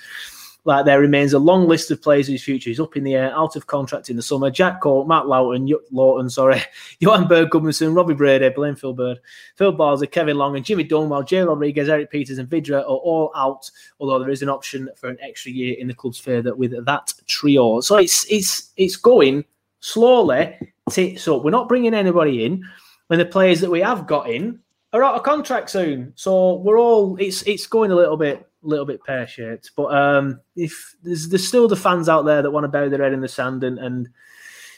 [0.65, 3.33] Like there remains a long list of players whose future is up in the air,
[3.33, 4.51] out of contract in the summer.
[4.51, 6.61] Jack Cork, Matt Lowton, y- Lawton, sorry,
[6.99, 9.19] Johan Berg Gudmundsson, Robbie Brady, Blaine Phil Bird,
[9.55, 13.31] Phil Balzer, Kevin Long, and Jimmy Dunwell, Jay Rodriguez, Erik Pieters, and Vydra are all
[13.35, 13.71] out.
[13.99, 17.13] Although there is an option for an extra year in the club's favour with that
[17.27, 19.45] trio, so it's it's it's going
[19.79, 20.57] slowly
[20.87, 21.43] up.
[21.43, 22.65] We're not bringing anybody in,
[23.09, 24.59] and the players that we have got in
[24.93, 26.13] are out of contract soon.
[26.15, 29.71] So we're all it's it's going a little bit little bit pear shaped.
[29.75, 33.03] But um, if there's there's still the fans out there that want to bury their
[33.03, 34.09] head in the sand and and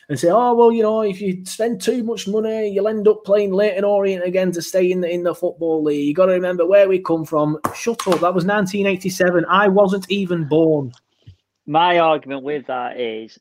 [0.09, 3.23] and say, oh well, you know, if you spend too much money, you'll end up
[3.23, 6.05] playing Leyton Orient again to stay in the in the football league.
[6.05, 7.57] You got to remember where we come from.
[7.75, 8.19] Shut up.
[8.19, 9.45] That was 1987.
[9.49, 10.91] I wasn't even born.
[11.65, 13.39] My argument with that is,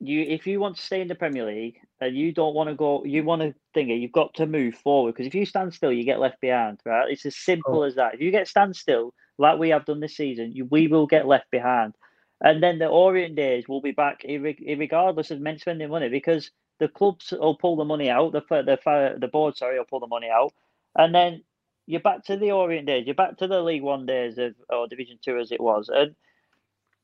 [0.00, 2.74] you if you want to stay in the Premier League and you don't want to
[2.74, 5.74] go, you want to think it, you've got to move forward because if you stand
[5.74, 6.80] still, you get left behind.
[6.84, 7.10] Right?
[7.10, 7.82] It's as simple Oh.
[7.84, 8.14] as that.
[8.14, 11.26] If you get stand still, like we have done this season, you, we will get
[11.26, 11.94] left behind.
[12.42, 16.88] And then the Orient days will be back, regardless of men spending money, because the
[16.88, 20.28] clubs will pull the money out, the the the board, sorry, will pull the money
[20.28, 20.52] out,
[20.96, 21.42] and then
[21.86, 24.88] you're back to the Orient days, you're back to the League One days of or
[24.88, 26.14] Division Two as it was, and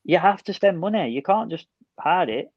[0.04, 1.10] you have to spend money.
[1.10, 1.66] You can't just
[1.98, 2.50] hide it.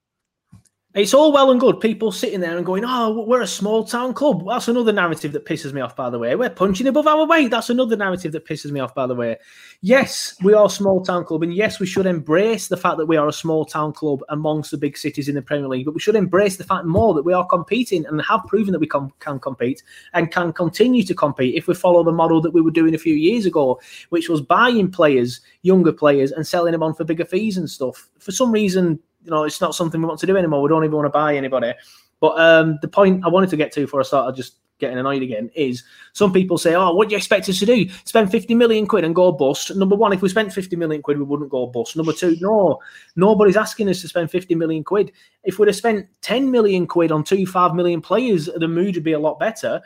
[0.95, 1.79] It's all well and good.
[1.79, 5.43] People sitting there and going, "Oh, we're a small town club." That's another narrative that
[5.43, 5.95] pisses me off.
[5.95, 7.49] By the way, we're punching above our weight.
[7.49, 8.93] That's another narrative that pisses me off.
[8.93, 9.37] By the way,
[9.81, 13.07] yes, we are a small town club, and yes, we should embrace the fact that
[13.07, 15.85] we are a small town club amongst the big cities in the Premier League.
[15.85, 18.79] But we should embrace the fact more that we are competing and have proven that
[18.79, 19.81] we can, can compete
[20.13, 22.99] and can continue to compete if we follow the model that we were doing a
[22.99, 23.79] few years ago,
[24.09, 28.11] which was buying players, younger players, and selling them on for bigger fees and stuff.
[28.19, 30.61] For some reason, you know, it's not something we want to do anymore.
[30.61, 31.73] We don't even want to buy anybody.
[32.19, 35.21] But um, the point I wanted to get to before I started just getting annoyed
[35.21, 37.87] again is some people say, "Oh, what do you expect us to do?
[38.05, 41.17] Spend fifty million quid and go bust?" Number one, if we spent fifty million quid,
[41.17, 41.95] we wouldn't go bust.
[41.95, 42.79] Number two, no,
[43.15, 45.11] nobody's asking us to spend fifty million quid.
[45.43, 49.03] If we'd have spent ten million quid on two five million players, the mood would
[49.03, 49.81] be a lot better.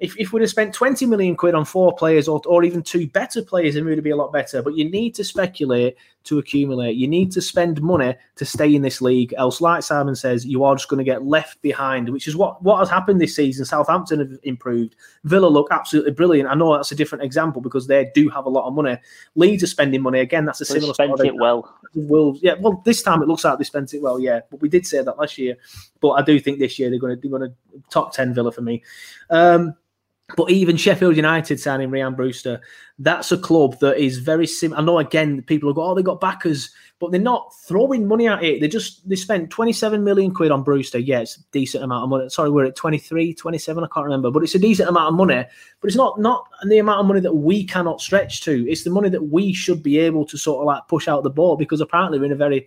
[0.00, 3.06] If, if we'd have spent 20 million quid on four players or, or even two
[3.06, 4.60] better players, it would be a lot better.
[4.60, 6.96] But you need to speculate to accumulate.
[6.96, 9.34] You need to spend money to stay in this league.
[9.36, 12.62] Else, like Simon says, you are just going to get left behind, which is what,
[12.62, 13.64] what has happened this season.
[13.64, 14.96] Southampton have improved.
[15.24, 16.48] Villa look absolutely brilliant.
[16.48, 18.96] I know that's a different example because they do have a lot of money.
[19.36, 20.20] Leeds are spending money.
[20.20, 21.72] Again, that's a They similar spent it well.
[21.94, 22.54] Wolves, yeah.
[22.58, 24.40] Well, this time it looks like they spent it well, yeah.
[24.50, 25.56] But we did say that last year.
[26.00, 28.50] But I do think this year they're going to they're going to top ten Villa
[28.50, 28.82] for me.
[29.30, 29.76] Um,
[30.36, 32.60] but even Sheffield United signing Ryan Brewster,
[32.98, 34.72] that's a club that is very sim.
[34.72, 38.26] I know again people have got oh they got backers, but they're not throwing money
[38.26, 38.60] at it.
[38.60, 40.98] They just they spent 27 million quid on Brewster.
[40.98, 42.28] Yeah, it's a decent amount of money.
[42.30, 45.44] Sorry, we're at 23, 27, I can't remember, but it's a decent amount of money.
[45.80, 48.66] But it's not not the amount of money that we cannot stretch to.
[48.68, 51.30] It's the money that we should be able to sort of like push out the
[51.30, 52.66] ball because apparently we're in a very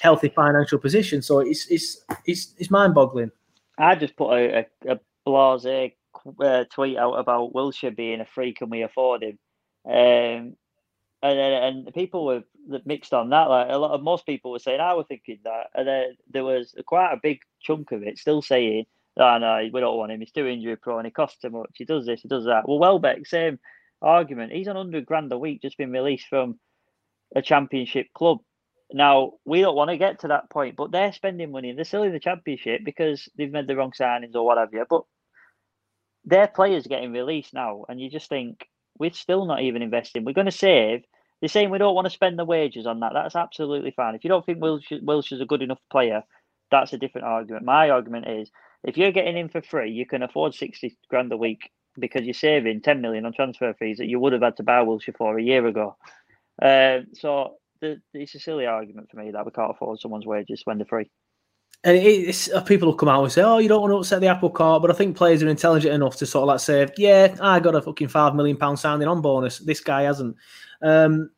[0.00, 1.22] healthy financial position.
[1.22, 3.30] So it's it's it's it's mind boggling.
[3.78, 5.92] I just put a, a, a blase
[6.40, 9.38] uh, tweet out about Wilshere being a freak and we afford him?
[9.86, 10.56] Um,
[11.22, 11.38] and
[11.86, 12.42] and people were
[12.84, 13.48] mixed on that.
[13.48, 16.44] Like a lot of most people were saying, I was thinking that, and then there
[16.44, 18.84] was quite a big chunk of it still saying,
[19.16, 20.20] "No, no, we don't want him.
[20.20, 21.04] He's too injury prone.
[21.06, 21.70] He costs too much.
[21.74, 22.20] He does this.
[22.22, 23.58] He does that." Well, Welbeck, same
[24.02, 24.52] argument.
[24.52, 26.58] He's on hundred grand a week, just been released from
[27.34, 28.38] a championship club.
[28.92, 31.84] Now we don't want to get to that point, but they're spending money and they're
[31.86, 34.84] still in the championship because they've made the wrong signings or what have you.
[34.88, 35.02] But
[36.24, 38.66] their players getting released now, and you just think
[38.98, 40.24] we're still not even investing.
[40.24, 41.04] We're going to save.
[41.40, 43.12] They're saying we don't want to spend the wages on that.
[43.12, 44.14] That's absolutely fine.
[44.14, 46.22] If you don't think Wilshere, Wilshere's a good enough player,
[46.70, 47.64] that's a different argument.
[47.64, 48.50] My argument is
[48.82, 52.34] if you're getting in for free, you can afford sixty grand a week because you're
[52.34, 55.38] saving ten million on transfer fees that you would have had to buy Wilshere for
[55.38, 55.96] a year ago.
[56.62, 60.62] Uh, so the, it's a silly argument for me that we can't afford someone's wages
[60.64, 61.10] when they're free.
[61.82, 64.20] And it's uh, people will come out and say, "Oh, you don't want to upset
[64.20, 66.88] the apple cart," but I think players are intelligent enough to sort of like say,
[66.96, 69.58] "Yeah, I got a fucking five million pound signing on bonus.
[69.58, 70.36] This guy hasn't."
[70.80, 71.30] Um,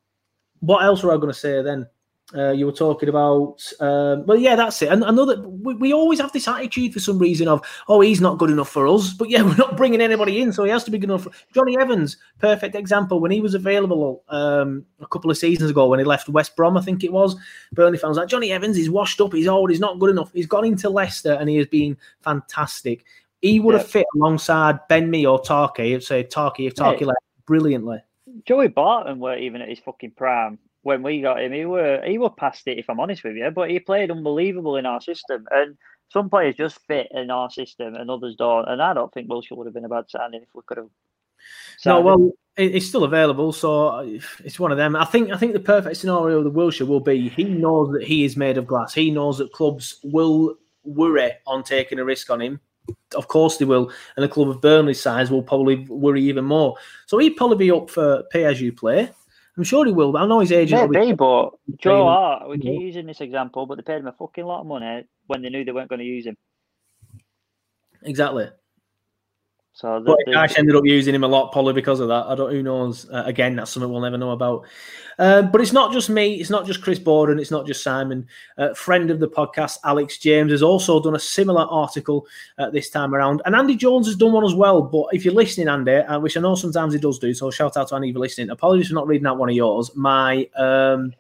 [0.61, 1.87] what else were I going to say then?
[2.35, 4.89] Uh, you were talking about, um, well, yeah, that's it.
[4.89, 8.39] And another, we, we always have this attitude for some reason of, oh, he's not
[8.39, 9.13] good enough for us.
[9.13, 11.23] But yeah, we're not bringing anybody in, so he has to be good enough.
[11.23, 11.31] For...
[11.55, 13.21] Jonny Evans, perfect example.
[13.21, 16.77] When he was available um, a couple of seasons ago, when he left West Brom,
[16.77, 17.37] I think it was,
[17.73, 18.77] Burnley fans like Jonny Evans.
[18.77, 19.33] He's washed up.
[19.33, 19.71] He's old.
[19.71, 20.33] He's not good enough.
[20.33, 23.05] He's gone into Leicester and he has been fantastic.
[23.41, 23.79] He would Yeah.
[23.79, 25.95] have fit alongside Ben Mee or Tarky.
[25.95, 27.09] If say Tarky, if Tarky Yeah.
[27.09, 27.99] left brilliantly.
[28.45, 31.53] Joey Barton weren't even at his fucking prime when we got him.
[31.53, 33.51] He were he were past it, if I'm honest with you.
[33.51, 35.77] But he played unbelievable in our system, and
[36.11, 38.69] some players just fit in our system, and others don't.
[38.69, 40.87] And I don't think Wilshere would have been a bad signing if we could have.
[40.87, 40.91] No,
[41.79, 42.05] signed him.
[42.05, 43.99] well, it's still available, so
[44.45, 44.95] it's one of them.
[44.95, 48.05] I think I think the perfect scenario of the Wilshere will be he knows that
[48.05, 48.95] he is made of glass.
[48.95, 52.61] He knows that clubs will worry on taking a risk on him.
[53.17, 56.77] Of course they will, and a club of Burnley's size will probably worry even more.
[57.07, 59.11] So he'd probably be up for pay as you play.
[59.57, 60.17] I'm sure he will.
[60.17, 60.91] I know his agent.
[60.91, 64.45] Maybe, but Joe Hart, we keep using this example, but they paid him a fucking
[64.45, 66.37] lot of money when they knew they weren't going to use him.
[68.03, 68.49] Exactly.
[69.77, 72.25] So the, but ended up using him a lot, probably because of that.
[72.29, 72.51] I don't.
[72.51, 73.07] Who knows?
[73.11, 74.65] Uh, again, that's something we'll never know about.
[75.19, 76.37] Um, but it's not just me.
[76.37, 77.39] It's not just Chris Boden.
[77.39, 78.27] It's not just Simon.
[78.57, 82.89] Uh, friend of the podcast, Alex James, has also done a similar article uh, this
[82.89, 84.81] time around, and Andy Jones has done one as well.
[84.81, 87.77] But if you're listening, Andy, uh, which I know sometimes he does do, so shout
[87.77, 88.49] out to Andy for listening.
[88.49, 89.95] Apologies for not reading out one of yours.
[89.95, 91.13] My um,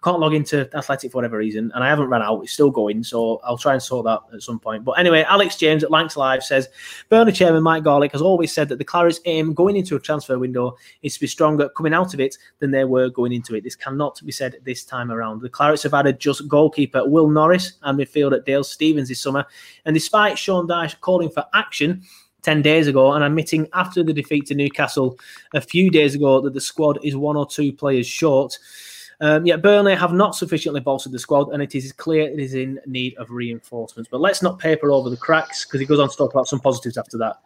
[0.00, 2.40] I can't log into Athletic for whatever reason, and I haven't run out.
[2.42, 4.82] It's still going, so I'll try and sort that at some point.
[4.84, 6.68] But anyway, Alex James at Lancs Live says
[7.10, 10.38] Burnley chairman Mike Garlick has always said that the Clarets' aim going into a transfer
[10.38, 13.62] window is to be stronger coming out of it than they were going into it.
[13.62, 15.42] This cannot be said this time around.
[15.42, 19.44] The Clarets have added just goalkeeper Will Norris and midfielder Dale Stephens this summer,
[19.84, 22.02] and despite Sean Dyche calling for action.
[22.42, 25.18] 10 days ago and admitting after the defeat to Newcastle
[25.52, 28.58] a few days ago that the squad is one or two players short.
[29.20, 32.54] Um, yet Burnley have not sufficiently bolstered the squad, and it is clear it is
[32.54, 34.08] in need of reinforcements.
[34.10, 36.60] But let's not paper over the cracks because he goes on to talk about some
[36.60, 37.36] positives after that.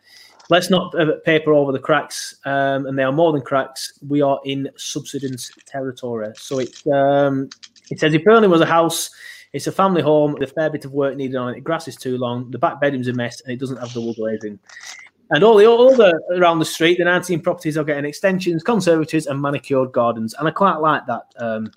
[0.51, 3.99] Let's not uh, paper over the cracks, um, and they are more than cracks.
[4.07, 6.29] We are in subsidence territory.
[6.37, 7.49] So it um,
[7.91, 9.11] it says if Burnley was a house,
[9.53, 10.37] it's a family home.
[10.39, 11.55] The fair bit of work needed on it.
[11.55, 12.51] The grass is too long.
[12.51, 14.59] The back bedroom's a mess, and it doesn't have double glazing.
[15.35, 19.26] And all the all the around the street, the 19 properties are getting extensions, conservatories,
[19.26, 20.32] and manicured gardens.
[20.39, 21.72] And I quite like that um,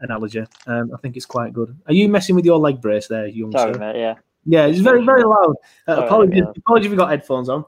[0.00, 0.46] analogy.
[0.66, 1.76] Um, I think it's quite good.
[1.86, 3.78] Are you messing with your leg brace there, young Sorry, sir?
[3.78, 4.14] mate, yeah.
[4.46, 5.54] Yeah, it's very, very loud.
[5.86, 6.52] Uh, Sorry, apologies, yeah.
[6.56, 7.66] apologies if you've got headphones on.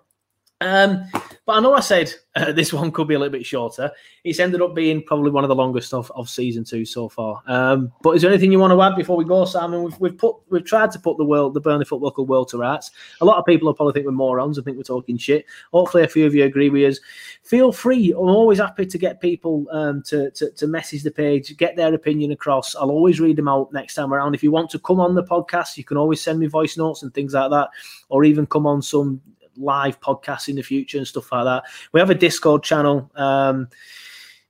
[0.64, 1.04] Um,
[1.46, 3.90] but I know I said uh, this one could be a little bit shorter.
[4.24, 7.42] It's ended up being probably one of the longest of, of season two so far.
[7.46, 9.84] Um, but is there anything you want to add before we go, Simon?
[9.84, 12.58] We've, we've put we've tried to put the world, the Burnley Football Club world to
[12.58, 12.90] rights.
[13.20, 14.58] A lot of people will probably think we're morons.
[14.58, 15.44] I think we're talking shit.
[15.72, 17.00] Hopefully, a few of you agree with us.
[17.42, 18.12] Feel free.
[18.12, 21.92] I'm always happy to get people um, to, to to message the page, get their
[21.92, 22.74] opinion across.
[22.74, 24.34] I'll always read them out next time around.
[24.34, 27.02] If you want to come on the podcast, you can always send me voice notes
[27.02, 27.68] and things like that,
[28.08, 29.20] or even come on some
[29.56, 31.64] live podcasts in the future and stuff like that.
[31.92, 33.10] We have a Discord channel.
[33.14, 33.68] Um,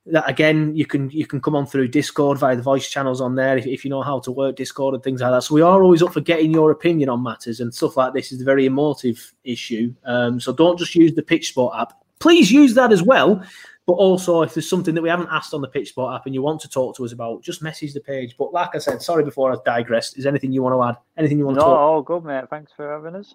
[0.07, 3.37] that again, you can you can come on through Discord via the voice channels on
[3.37, 5.43] there if, if you know how to work Discord and things like that.
[5.43, 8.31] So we are always up for getting your opinion on matters and stuff like this
[8.31, 9.95] is a very emotive issue.
[10.05, 11.95] Um, so don't just use the Pitch Sport app.
[12.19, 13.43] Please use that as well.
[13.87, 16.35] But also, if there's something that we haven't asked on the Pitch Sport app and
[16.35, 18.35] you want to talk to us about, just message the page.
[18.39, 20.17] But like I said, sorry before I digressed.
[20.17, 21.03] Is there anything you want to add?
[21.19, 21.79] Anything you want No, to talk?
[21.79, 22.45] all good, mate.
[22.49, 23.35] Thanks for having us.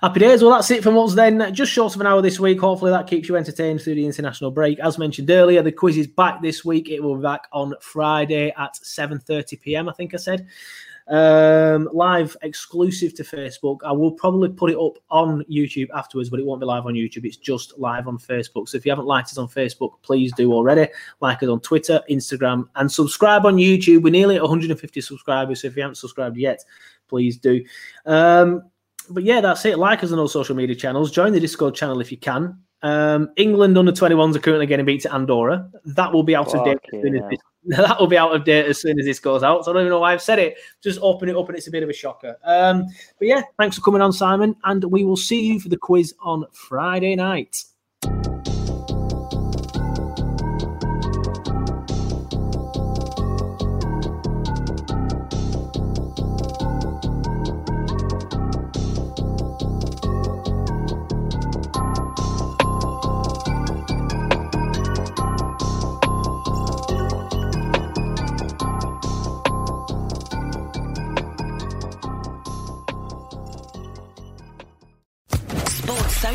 [0.00, 0.42] Happy days.
[0.42, 1.52] Well, that's it from us then.
[1.54, 2.60] Just short of an hour this week.
[2.60, 4.78] Hopefully, that keeps you entertained through the international break.
[4.78, 6.88] As mentioned earlier, the quiz is back this week.
[6.88, 9.88] It will be back on Friday at 7:30 p.m.
[9.88, 10.46] I think I said.
[11.08, 13.78] Um, live exclusive to Facebook.
[13.84, 16.94] I will probably put it up on YouTube afterwards, but it won't be live on
[16.94, 17.24] YouTube.
[17.24, 18.68] It's just live on Facebook.
[18.68, 20.88] So if you haven't liked us on Facebook, please do already.
[21.20, 24.02] Like us on Twitter, Instagram, and subscribe on YouTube.
[24.02, 25.62] We're nearly at 150 subscribers.
[25.62, 26.64] So if you haven't subscribed yet,
[27.08, 27.64] please do.
[28.06, 28.62] Um,
[29.10, 29.78] but yeah, that's it.
[29.78, 31.10] Like us on all social media channels.
[31.10, 32.58] Join the Discord channel if you can.
[32.82, 35.70] Um, England under 21s are currently getting beat to Andorra.
[35.84, 37.38] That will be out of date as soon as this,
[37.78, 39.64] that will be out of date as soon as this goes out.
[39.64, 40.56] So I don't even know why I've said it.
[40.82, 42.36] Just open it up and it's a bit of a shocker.
[42.44, 42.86] Um,
[43.18, 46.14] but yeah, thanks for coming on, Simon, and we will see you for the quiz
[46.20, 47.64] on Friday night.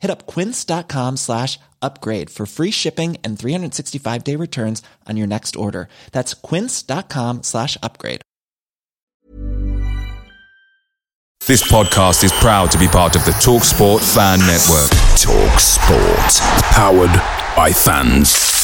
[0.00, 5.56] Hit up quince.com slash upgrade for free shipping and 365 day returns on your next
[5.56, 5.88] order.
[6.12, 8.22] That's quince.com slash upgrade.
[11.46, 14.90] This podcast is proud to be part of the TalkSport Fan Network.
[15.16, 16.42] Talk Sport.
[16.72, 17.14] Powered
[17.56, 18.57] by fans.